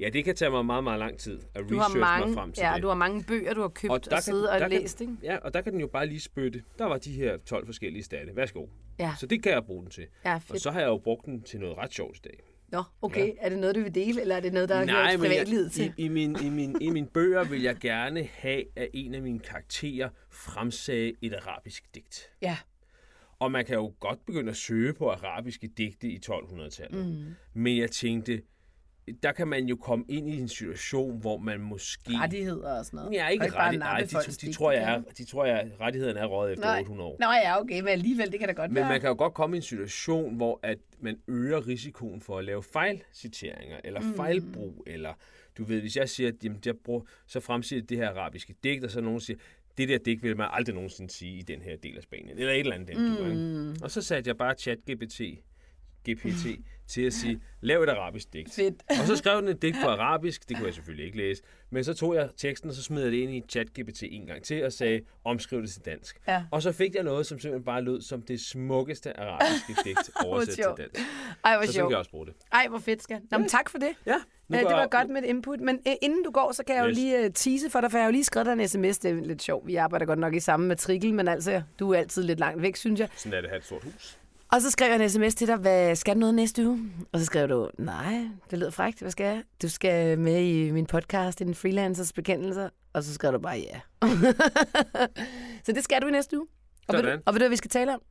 [0.00, 2.34] Ja, det kan tage mig meget, meget lang tid at Du har, researche mange, mig
[2.34, 2.82] frem til ja, det.
[2.82, 5.16] du har mange bøger, du har købt og, der og siddet og læst, ikke?
[5.22, 6.62] Ja, og der kan den jo bare lige spytte.
[6.78, 8.36] Der var de her 12 forskellige statte.
[8.36, 8.66] Værsgo.
[8.98, 10.06] Ja, Så det kan jeg bruge den til.
[10.24, 10.62] ja Og fedt.
[10.62, 12.38] så har jeg jo brugt den til noget ret sjovt i dag.
[12.68, 13.32] Nå, okay.
[13.40, 15.92] Er det noget, du vil dele, eller er det noget, der men jeg, privatlivet til?
[15.96, 19.22] i, i, min, i, min, i mine bøger vil jeg gerne have, at en af
[19.22, 22.30] mine karakterer fremsagde et arabisk digt.
[22.42, 22.56] Ja.
[23.40, 27.06] Og man kan jo godt begynde at søge på arabiske digte i 1200-tallet.
[27.06, 27.24] Mm.
[27.54, 28.42] Men jeg tænkte,
[29.22, 32.10] der kan man jo komme ind i en situation, hvor man måske...
[32.10, 33.12] Rettigheder og sådan noget.
[33.12, 33.90] Ja, ikke bare rettigheder.
[33.90, 36.80] Nej, de, de, tror jeg er, de tror jeg, rettighederne er røget efter Nej.
[36.80, 37.16] 800 år.
[37.20, 38.88] Nå ja, okay, men alligevel, det kan da godt Men være.
[38.88, 42.44] man kan jo godt komme i en situation, hvor at man øger risikoen for at
[42.44, 44.14] lave fejlciteringer, eller Mm.
[44.14, 45.12] fejlbrug, eller
[45.58, 48.84] du ved, hvis jeg siger, at jamen, jeg bruger, så fremsiger det her arabiske digt,
[48.84, 49.38] og så nogen siger,
[49.78, 52.52] det der digt vil man aldrig nogensinde sige i den her del af Spanien, eller
[52.52, 52.88] et eller andet.
[52.88, 53.16] Den, mm.
[53.16, 53.84] du, ikke?
[53.84, 55.20] Og så satte jeg bare chat GPT,
[56.10, 56.46] GPT
[56.88, 58.54] til at sige, lav et arabisk digt.
[58.54, 58.74] Fedt.
[59.00, 61.84] Og så skrev den et digt på arabisk, det kunne jeg selvfølgelig ikke læse, men
[61.84, 64.64] så tog jeg teksten, og så smed jeg det ind i ChatGPT en gang til,
[64.64, 66.20] og sagde, omskriv det til dansk.
[66.28, 66.42] Ja.
[66.50, 70.54] Og så fik jeg noget, som simpelthen bare lød som det smukkeste arabiske digt oversat
[70.54, 71.00] til dansk.
[71.44, 72.34] Ej, hvor Så sådan kan jeg også bruge det.
[72.52, 73.20] Ej, hvor fedt, skal.
[73.30, 73.90] Nå, men tak for det.
[74.06, 74.14] Ja,
[74.52, 75.60] Ja, det var godt med et input.
[75.60, 76.96] Men øh, inden du går, så kan jeg jo Yes.
[76.96, 78.98] lige uh, tease for dig, for jeg har jo lige skrevet dig en sms.
[78.98, 79.66] Det er lidt sjovt.
[79.66, 82.76] Vi arbejder godt nok i samme matrikel, men altså, du er altid lidt langt væk,
[82.76, 83.08] synes jeg.
[83.16, 84.18] Sådan er det at have et stort hus.
[84.52, 86.92] Og så skrev jeg en sms til dig, hvad skal du noget næste uge?
[87.12, 89.42] Og så skrev du, nej, det lyder frækt, hvad skal jeg?
[89.62, 92.68] Du skal med i min podcast, en freelancers bekendelser.
[92.92, 93.80] Og så skrev du bare ja.
[95.66, 96.46] så det skal du i næste uge.
[96.88, 98.02] Og ved, du, og ved du, hvad vi skal tale om?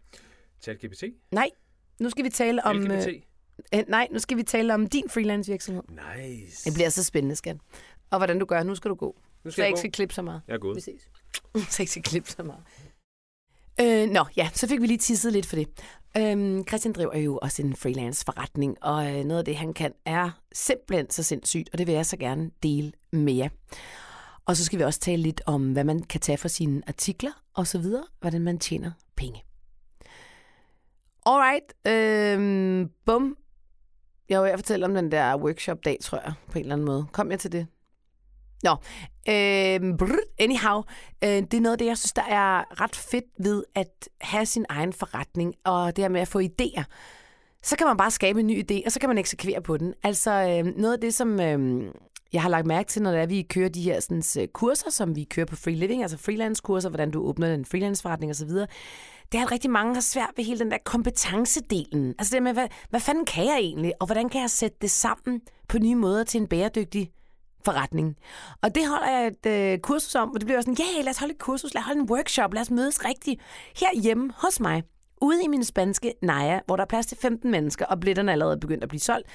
[0.62, 1.04] ChatGPT?
[1.32, 1.50] Nej,
[2.00, 2.78] nu skal vi tale om...
[2.78, 3.08] LGBT?
[3.76, 5.84] Øh, nej, nu skal vi tale om din freelance virksomhed.
[5.90, 6.66] Nice.
[6.66, 7.58] Det bliver så spændende, skat.
[8.10, 9.18] Og hvordan du gør, nu skal du gå.
[9.44, 10.42] Nu Så skal jeg jeg ikke skal klippe så meget.
[10.48, 10.76] Jeg er gået.
[10.76, 11.02] Vi ses.
[11.72, 12.62] så jeg ikke skal klippe så meget.
[13.82, 15.67] Øh, nå, ja, så fik vi lige tisset lidt for det.
[16.17, 19.93] Øhm, Christian driver jo også en freelance forretning, og øh, noget af det, han kan,
[20.05, 23.49] er simpelthen så sindssygt, og det vil jeg så gerne dele med jer.
[24.45, 27.32] Og så skal vi også tale lidt om, hvad man kan tage for sine artikler,
[27.53, 29.43] og så videre, hvordan man tjener penge.
[31.25, 33.38] Alright, øhm, bum.
[34.30, 36.86] Jeg var ved at fortælle om den der workshop-dag, tror jeg, på en eller anden
[36.86, 37.05] måde.
[37.11, 37.67] Kom jeg til det?
[38.64, 38.72] Nå,
[39.30, 40.84] øh, brr, anyhow,
[41.24, 44.45] øh, det er noget af det, jeg synes, der er ret fedt ved at have
[44.45, 46.84] sin egen forretning, og det her med at få idéer.
[47.64, 49.93] Så kan man bare skabe en ny idé, og så kan man eksekvere på den.
[50.03, 51.84] Altså øh, noget af det, som øh,
[52.34, 54.89] jeg har lagt mærke til, når det er, vi kører de her sådan, øh, kurser,
[54.89, 58.49] som vi kører på Free Living, altså freelance-kurser, hvordan du åbner en freelance-forretning osv.,
[59.32, 62.16] det er, at rigtig mange har svært ved hele den der kompetencedelen.
[62.20, 64.91] Altså det med, hvad, hvad fanden kan jeg egentlig, og hvordan kan jeg sætte det
[64.91, 67.12] sammen på nye måder til en bæredygtig
[67.68, 68.18] forretning.
[68.61, 71.11] Og det holder jeg et øh, kursus om, og det bliver sådan, ja, yeah, lad
[71.11, 73.41] os holde et kursus, lad os holde en workshop, lad os mødes rigtigt
[73.76, 74.84] herhjemme hos mig,
[75.22, 78.34] ude i min spanske Naja, hvor der er plads til 15 mennesker, og billetterne er
[78.34, 79.28] allerede begyndt at blive solgt.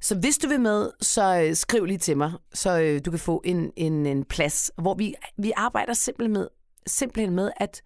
[0.00, 3.20] Så hvis du vil med, så øh, skriv lige til mig, så øh, du kan
[3.20, 6.48] få en, en, en plads, hvor vi, vi arbejder simpelthen med,
[6.86, 7.82] simpelthen med, at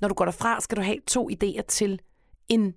[0.00, 2.00] når du går derfra, skal du have to idéer til
[2.48, 2.74] en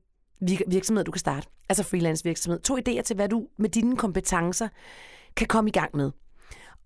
[0.67, 1.47] virksomhed, du kan starte.
[1.69, 2.59] Altså freelance virksomhed.
[2.59, 4.67] To idéer til, hvad du med dine kompetencer
[5.35, 6.11] kan komme i gang med.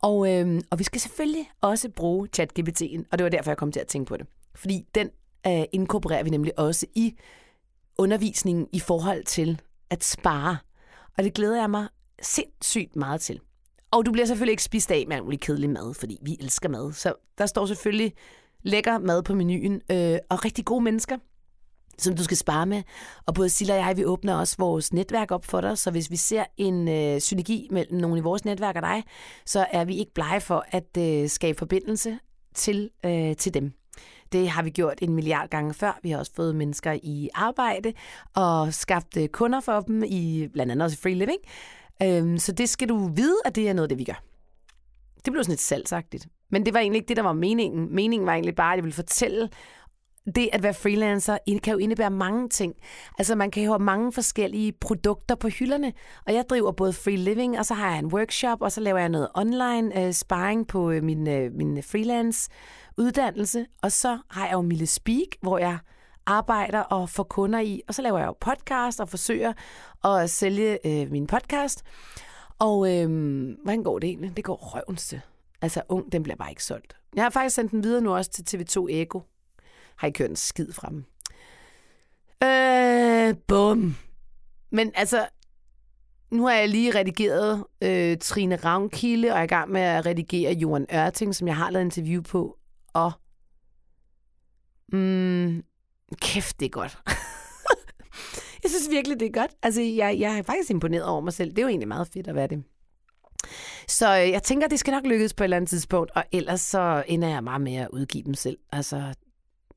[0.04, 3.72] Og, øh, og vi skal selvfølgelig også bruge ChatGPT'en, og det var derfor, jeg kom
[3.72, 4.28] til at tænke på det.
[4.56, 5.10] Fordi den
[5.48, 7.16] øh, inkorporerer vi nemlig også i
[7.98, 10.58] undervisningen i forhold til at spare.
[11.18, 11.88] Og det glæder jeg mig
[12.22, 13.40] sindssygt meget til.
[13.92, 16.94] Og du bliver selvfølgelig ikke spist af med alt kedelig mad, fordi vi elsker mad.
[16.94, 18.14] Så der står selvfølgelig
[18.62, 21.18] lækker mad på menuen, øh, og rigtig gode mennesker,
[21.98, 22.84] som du skal spare med.
[23.26, 26.12] Og både Silla og jeg, vi åbner også vores netværk op for dig, så hvis
[26.12, 29.04] vi ser en øh, synergi mellem nogle i vores netværk og dig,
[29.46, 32.20] så er vi ikke blege for at øh, skabe forbindelse
[32.56, 33.74] til, øh, til dem.
[34.32, 36.00] Det har vi gjort en milliard gange før.
[36.04, 37.94] Vi har også fået mennesker i arbejde
[38.36, 41.40] og skabt øh, kunder for dem, i blandt andet også i Free Living.
[42.04, 44.24] Øhm, så det skal du vide, at det er noget, det vi gør.
[45.26, 46.28] Det blev sådan lidt salgsagtigt.
[46.52, 47.96] Men det var egentlig ikke det, der var meningen.
[47.96, 49.50] Meningen var egentlig bare, at jeg ville fortælle,
[50.36, 52.76] det at være freelancer kan jo indebære mange ting.
[53.18, 55.94] Altså man kan jo have mange forskellige produkter på hylderne,
[56.28, 59.00] og jeg driver både free living, og så har jeg en workshop, og så laver
[59.00, 62.50] jeg noget online øh, sparring på øh, min, øh, min freelance
[62.98, 65.78] uddannelse, og så har jeg jo Mille Speak, hvor jeg
[66.26, 69.54] arbejder og får kunder i, og så laver jeg jo podcast og forsøger
[70.04, 71.84] at sælge øh, min podcast.
[72.60, 73.10] Og øh,
[73.64, 74.38] hvordan går det egentlig?
[74.38, 75.22] Det går røvens til.
[75.62, 76.96] Altså ung, den bliver bare ikke solgt.
[77.16, 79.20] Jeg har faktisk sendt den videre nu også til TV2 Ego.
[79.98, 81.06] Har ikke hørt en skid fra dem.
[82.44, 83.96] Øh, bum.
[84.72, 85.28] Men altså,
[86.32, 90.06] nu har jeg lige redigeret øh, Trine Ravnkilde, og jeg er i gang med at
[90.06, 92.58] redigere Johan Ørting, som jeg har lavet interview på.
[92.94, 93.12] Og
[94.94, 95.64] mm,
[96.22, 96.98] kæft, det er godt.
[98.64, 99.52] jeg synes virkelig, det er godt.
[99.64, 101.50] Altså, jeg, jeg er faktisk imponeret over mig selv.
[101.50, 102.64] Det er jo egentlig meget fedt at være det.
[103.88, 106.62] Så øh, jeg tænker, det skal nok lykkes på et eller andet tidspunkt, og ellers
[106.62, 108.58] så ender jeg meget med at udgive dem selv.
[108.72, 109.14] Altså,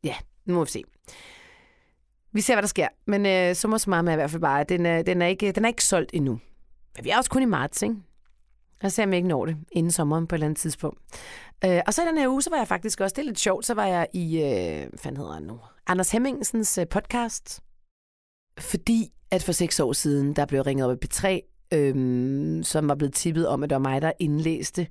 [0.06, 0.82] ja, nu må vi se.
[2.32, 2.88] Vi ser, hvad der sker.
[3.06, 5.26] Men øh, så må så meget med i hvert fald bare, den er, den, er
[5.26, 6.40] ikke, den er ikke solgt endnu.
[6.96, 7.96] Men vi er også kun i marts, ikke?
[8.82, 11.00] Og ser, om jeg ikke når det inden sommeren på et eller andet tidspunkt.
[11.64, 13.40] Øh, og så i den her uge, så var jeg faktisk også, det er lidt
[13.40, 15.58] sjovt, så var jeg i, øh, hvad hedder han nu?
[15.86, 17.60] Anders Hemmingsens øh, podcast.
[18.58, 22.94] Fordi at for seks år siden, der blev ringet op i P3, øhm, som var
[22.94, 24.86] blevet tippet om, at det var mig, der indlæste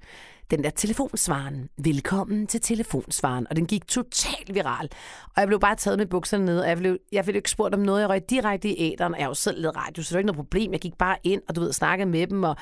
[0.51, 1.69] den der telefonsvaren.
[1.77, 3.47] Velkommen til telefonsvaren.
[3.49, 4.89] Og den gik totalt viral.
[5.25, 7.75] Og jeg blev bare taget med bukserne ned, og jeg blev, jeg blev ikke spurgt
[7.75, 8.01] om noget.
[8.01, 10.19] Jeg røg direkte i æderen, og jeg var jo selv lidt radio, så det var
[10.19, 10.71] ikke noget problem.
[10.71, 12.55] Jeg gik bare ind, og du ved, snakkede med dem, og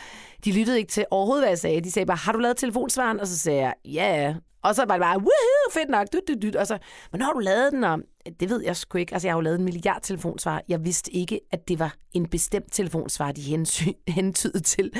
[0.45, 1.82] de lyttede ikke til overhovedet, hvad jeg sagde.
[1.82, 3.20] De sagde bare, har du lavet telefonsvaren?
[3.20, 4.36] Og så sagde jeg, ja, yeah.
[4.64, 6.55] Og så var det bare, woohoo, fedt nok, dyt, dyt, dyt.
[6.55, 6.78] Og så,
[7.11, 7.84] men har du lavet den?
[7.84, 7.99] Og
[8.39, 9.14] det ved jeg sgu ikke.
[9.14, 10.61] Altså, jeg har jo lavet en milliard telefonsvar.
[10.68, 13.41] Jeg vidste ikke, at det var en bestemt telefonsvar, de
[14.07, 14.91] hentydede til.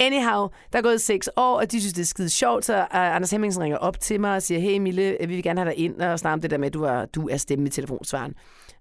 [0.00, 2.86] Anyhow, der er gået seks år, og de synes, det er skide sjovt, så uh,
[2.90, 5.70] Anders Hemmingsen ringer op til mig og siger, hey Mille, øh, vi vil gerne have
[5.70, 7.70] dig ind og snakke om det der med, at du er, du er stemme i
[7.70, 8.34] telefonsvaren.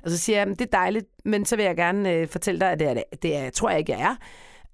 [0.03, 2.71] Og så siger jeg, det er dejligt, men så vil jeg gerne uh, fortælle dig,
[2.71, 4.15] at det, er, det er, tror jeg ikke, jeg er.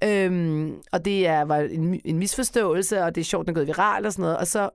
[0.03, 3.67] Øhm, og det er, var en, en misforståelse, og det er sjovt, den er gået
[3.67, 4.37] viral og sådan noget.
[4.37, 4.69] Og så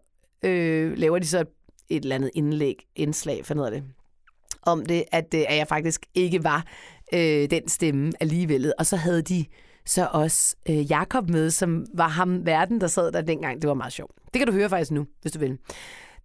[0.47, 1.45] øh, laver de så
[1.89, 3.85] et eller andet indlæg, indslag, fandt af det,
[4.63, 6.65] om det, at, øh, at jeg faktisk ikke var
[7.13, 8.73] øh, den stemme alligevel.
[8.79, 9.45] Og så havde de
[9.87, 13.63] så også øh, Jakob med, som var ham verden, der sad der dengang.
[13.63, 14.13] Det var meget sjovt.
[14.33, 15.59] Det kan du høre faktisk nu, hvis du vil.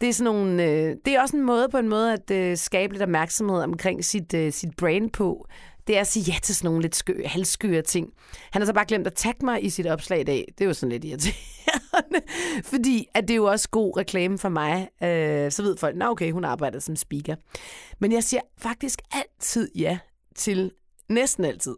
[0.01, 2.57] Det er, sådan nogle, øh, det er også en måde på en måde at øh,
[2.57, 5.47] skabe lidt opmærksomhed omkring sit, øh, sit brand på.
[5.91, 8.13] Det er at sige ja til sådan nogle lidt skø, halvskøre ting.
[8.51, 10.45] Han har så bare glemt at tagge mig i sit opslag i dag.
[10.57, 12.21] Det er jo sådan lidt irriterende.
[12.71, 14.89] Fordi at det er jo også god reklame for mig.
[15.03, 17.35] Øh, så ved folk, at okay, hun arbejder som speaker.
[17.99, 19.99] Men jeg siger faktisk altid ja
[20.35, 20.71] til,
[21.09, 21.75] næsten altid,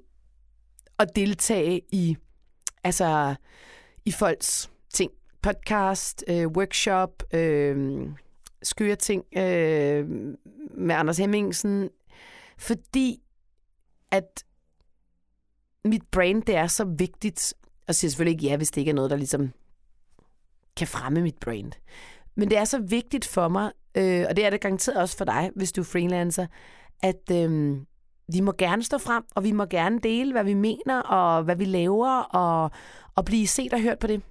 [0.99, 2.17] at deltage i,
[2.83, 3.35] altså,
[4.05, 5.11] i folks ting.
[5.41, 8.01] Podcast, øh, workshop, øh,
[8.63, 10.09] skøre ting øh,
[10.77, 11.89] med Anders Hemmingsen.
[12.57, 13.22] Fordi
[14.13, 14.43] at
[15.85, 17.53] mit brand, det er så vigtigt.
[17.87, 19.51] Og siger selvfølgelig ikke ja, hvis det ikke er noget, der ligesom
[20.77, 21.71] kan fremme mit brand.
[22.35, 25.25] Men det er så vigtigt for mig, øh, og det er det garanteret også for
[25.25, 26.47] dig, hvis du er freelancer,
[27.03, 27.77] at øh,
[28.33, 31.55] vi må gerne stå frem, og vi må gerne dele, hvad vi mener, og hvad
[31.55, 32.71] vi laver, og,
[33.15, 34.21] og blive set og hørt på det.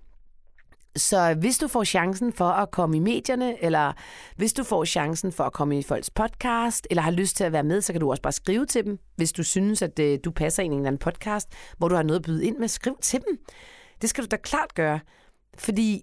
[0.97, 3.93] Så hvis du får chancen for at komme i medierne, eller
[4.37, 7.53] hvis du får chancen for at komme i folks podcast, eller har lyst til at
[7.53, 8.99] være med, så kan du også bare skrive til dem.
[9.17, 11.95] Hvis du synes, at øh, du passer ind i en eller anden podcast, hvor du
[11.95, 13.39] har noget at byde ind med, skriv til dem.
[14.03, 15.01] Det skal du da klart gøre,
[15.59, 16.03] fordi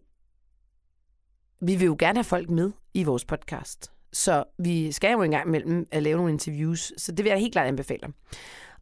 [1.62, 3.92] vi vil jo gerne have folk med i vores podcast.
[4.14, 7.54] Så vi skal jo engang imellem at lave nogle interviews, så det vil jeg helt
[7.54, 8.08] klart anbefale.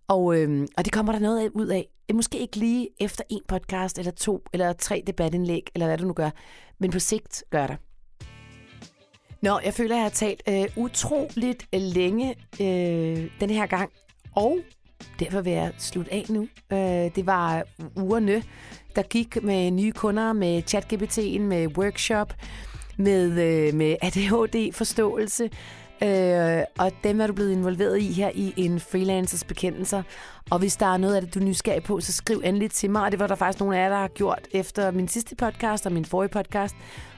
[0.08, 1.88] Og, øhm, og det kommer der noget ud af.
[2.14, 6.14] Måske ikke lige efter en podcast, eller to, eller tre debatindlæg, eller hvad du nu
[6.14, 6.30] gør.
[6.80, 7.78] Men på sigt gør det.
[9.41, 13.91] Nå, jeg føler, at jeg har talt øh, utroligt øh, længe øh, den her gang.
[14.36, 14.60] Og
[15.20, 16.47] derfor vil jeg slutte af nu.
[16.72, 16.78] Øh,
[17.16, 18.43] det var øh, ugerne,
[18.95, 22.34] der gik med nye kunder, med ChatGPT'en, med workshop,
[22.97, 25.49] med, øh, med ADHD-forståelse.
[26.04, 30.04] Øh, og dem er du blevet involveret i her i en freelancers bekendelser.
[30.50, 32.89] Og hvis der er noget af det, du er nysgerrig på, så skriv endelig til
[32.89, 33.04] mig.
[33.04, 35.86] Og det var der faktisk nogle af jer, der har gjort efter min sidste podcast
[35.86, 36.76] og min forrige podcast.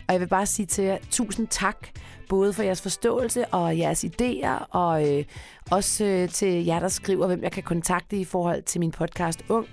[0.08, 1.88] Og jeg vil bare sige til jer, tusind tak,
[2.30, 5.26] både for jeres forståelse og jeres idéer, og øh,
[5.72, 9.46] også øh, til jer, der skriver, hvem jeg kan kontakte i forhold til min podcast
[9.50, 9.68] Ung.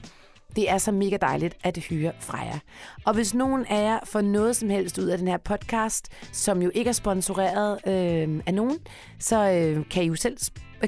[0.56, 2.58] Det er så mega dejligt at høre fra jer.
[3.04, 6.62] Og hvis nogen af jer får noget som helst ud af den her podcast, som
[6.62, 8.78] jo ikke er sponsoreret øh, af nogen,
[9.18, 10.38] så øh, kan I jo selv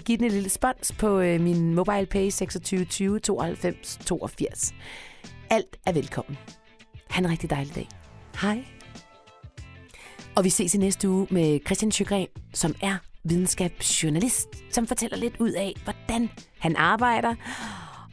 [0.04, 4.74] give den en lille spons på øh, min mobile pay 26 20 92 82.
[5.50, 6.38] Alt er velkommen.
[7.10, 7.88] Ha' en rigtig dejlig dag.
[8.40, 8.64] Hej.
[10.36, 15.36] Og vi ses i næste uge med Christian Sjøgren, som er videnskabsjournalist, som fortæller lidt
[15.40, 17.34] ud af, hvordan han arbejder,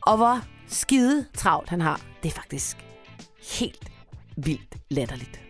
[0.01, 2.01] og hvor skide travlt han har.
[2.21, 2.77] Det er faktisk
[3.59, 3.89] helt
[4.35, 5.44] vildt latterligt.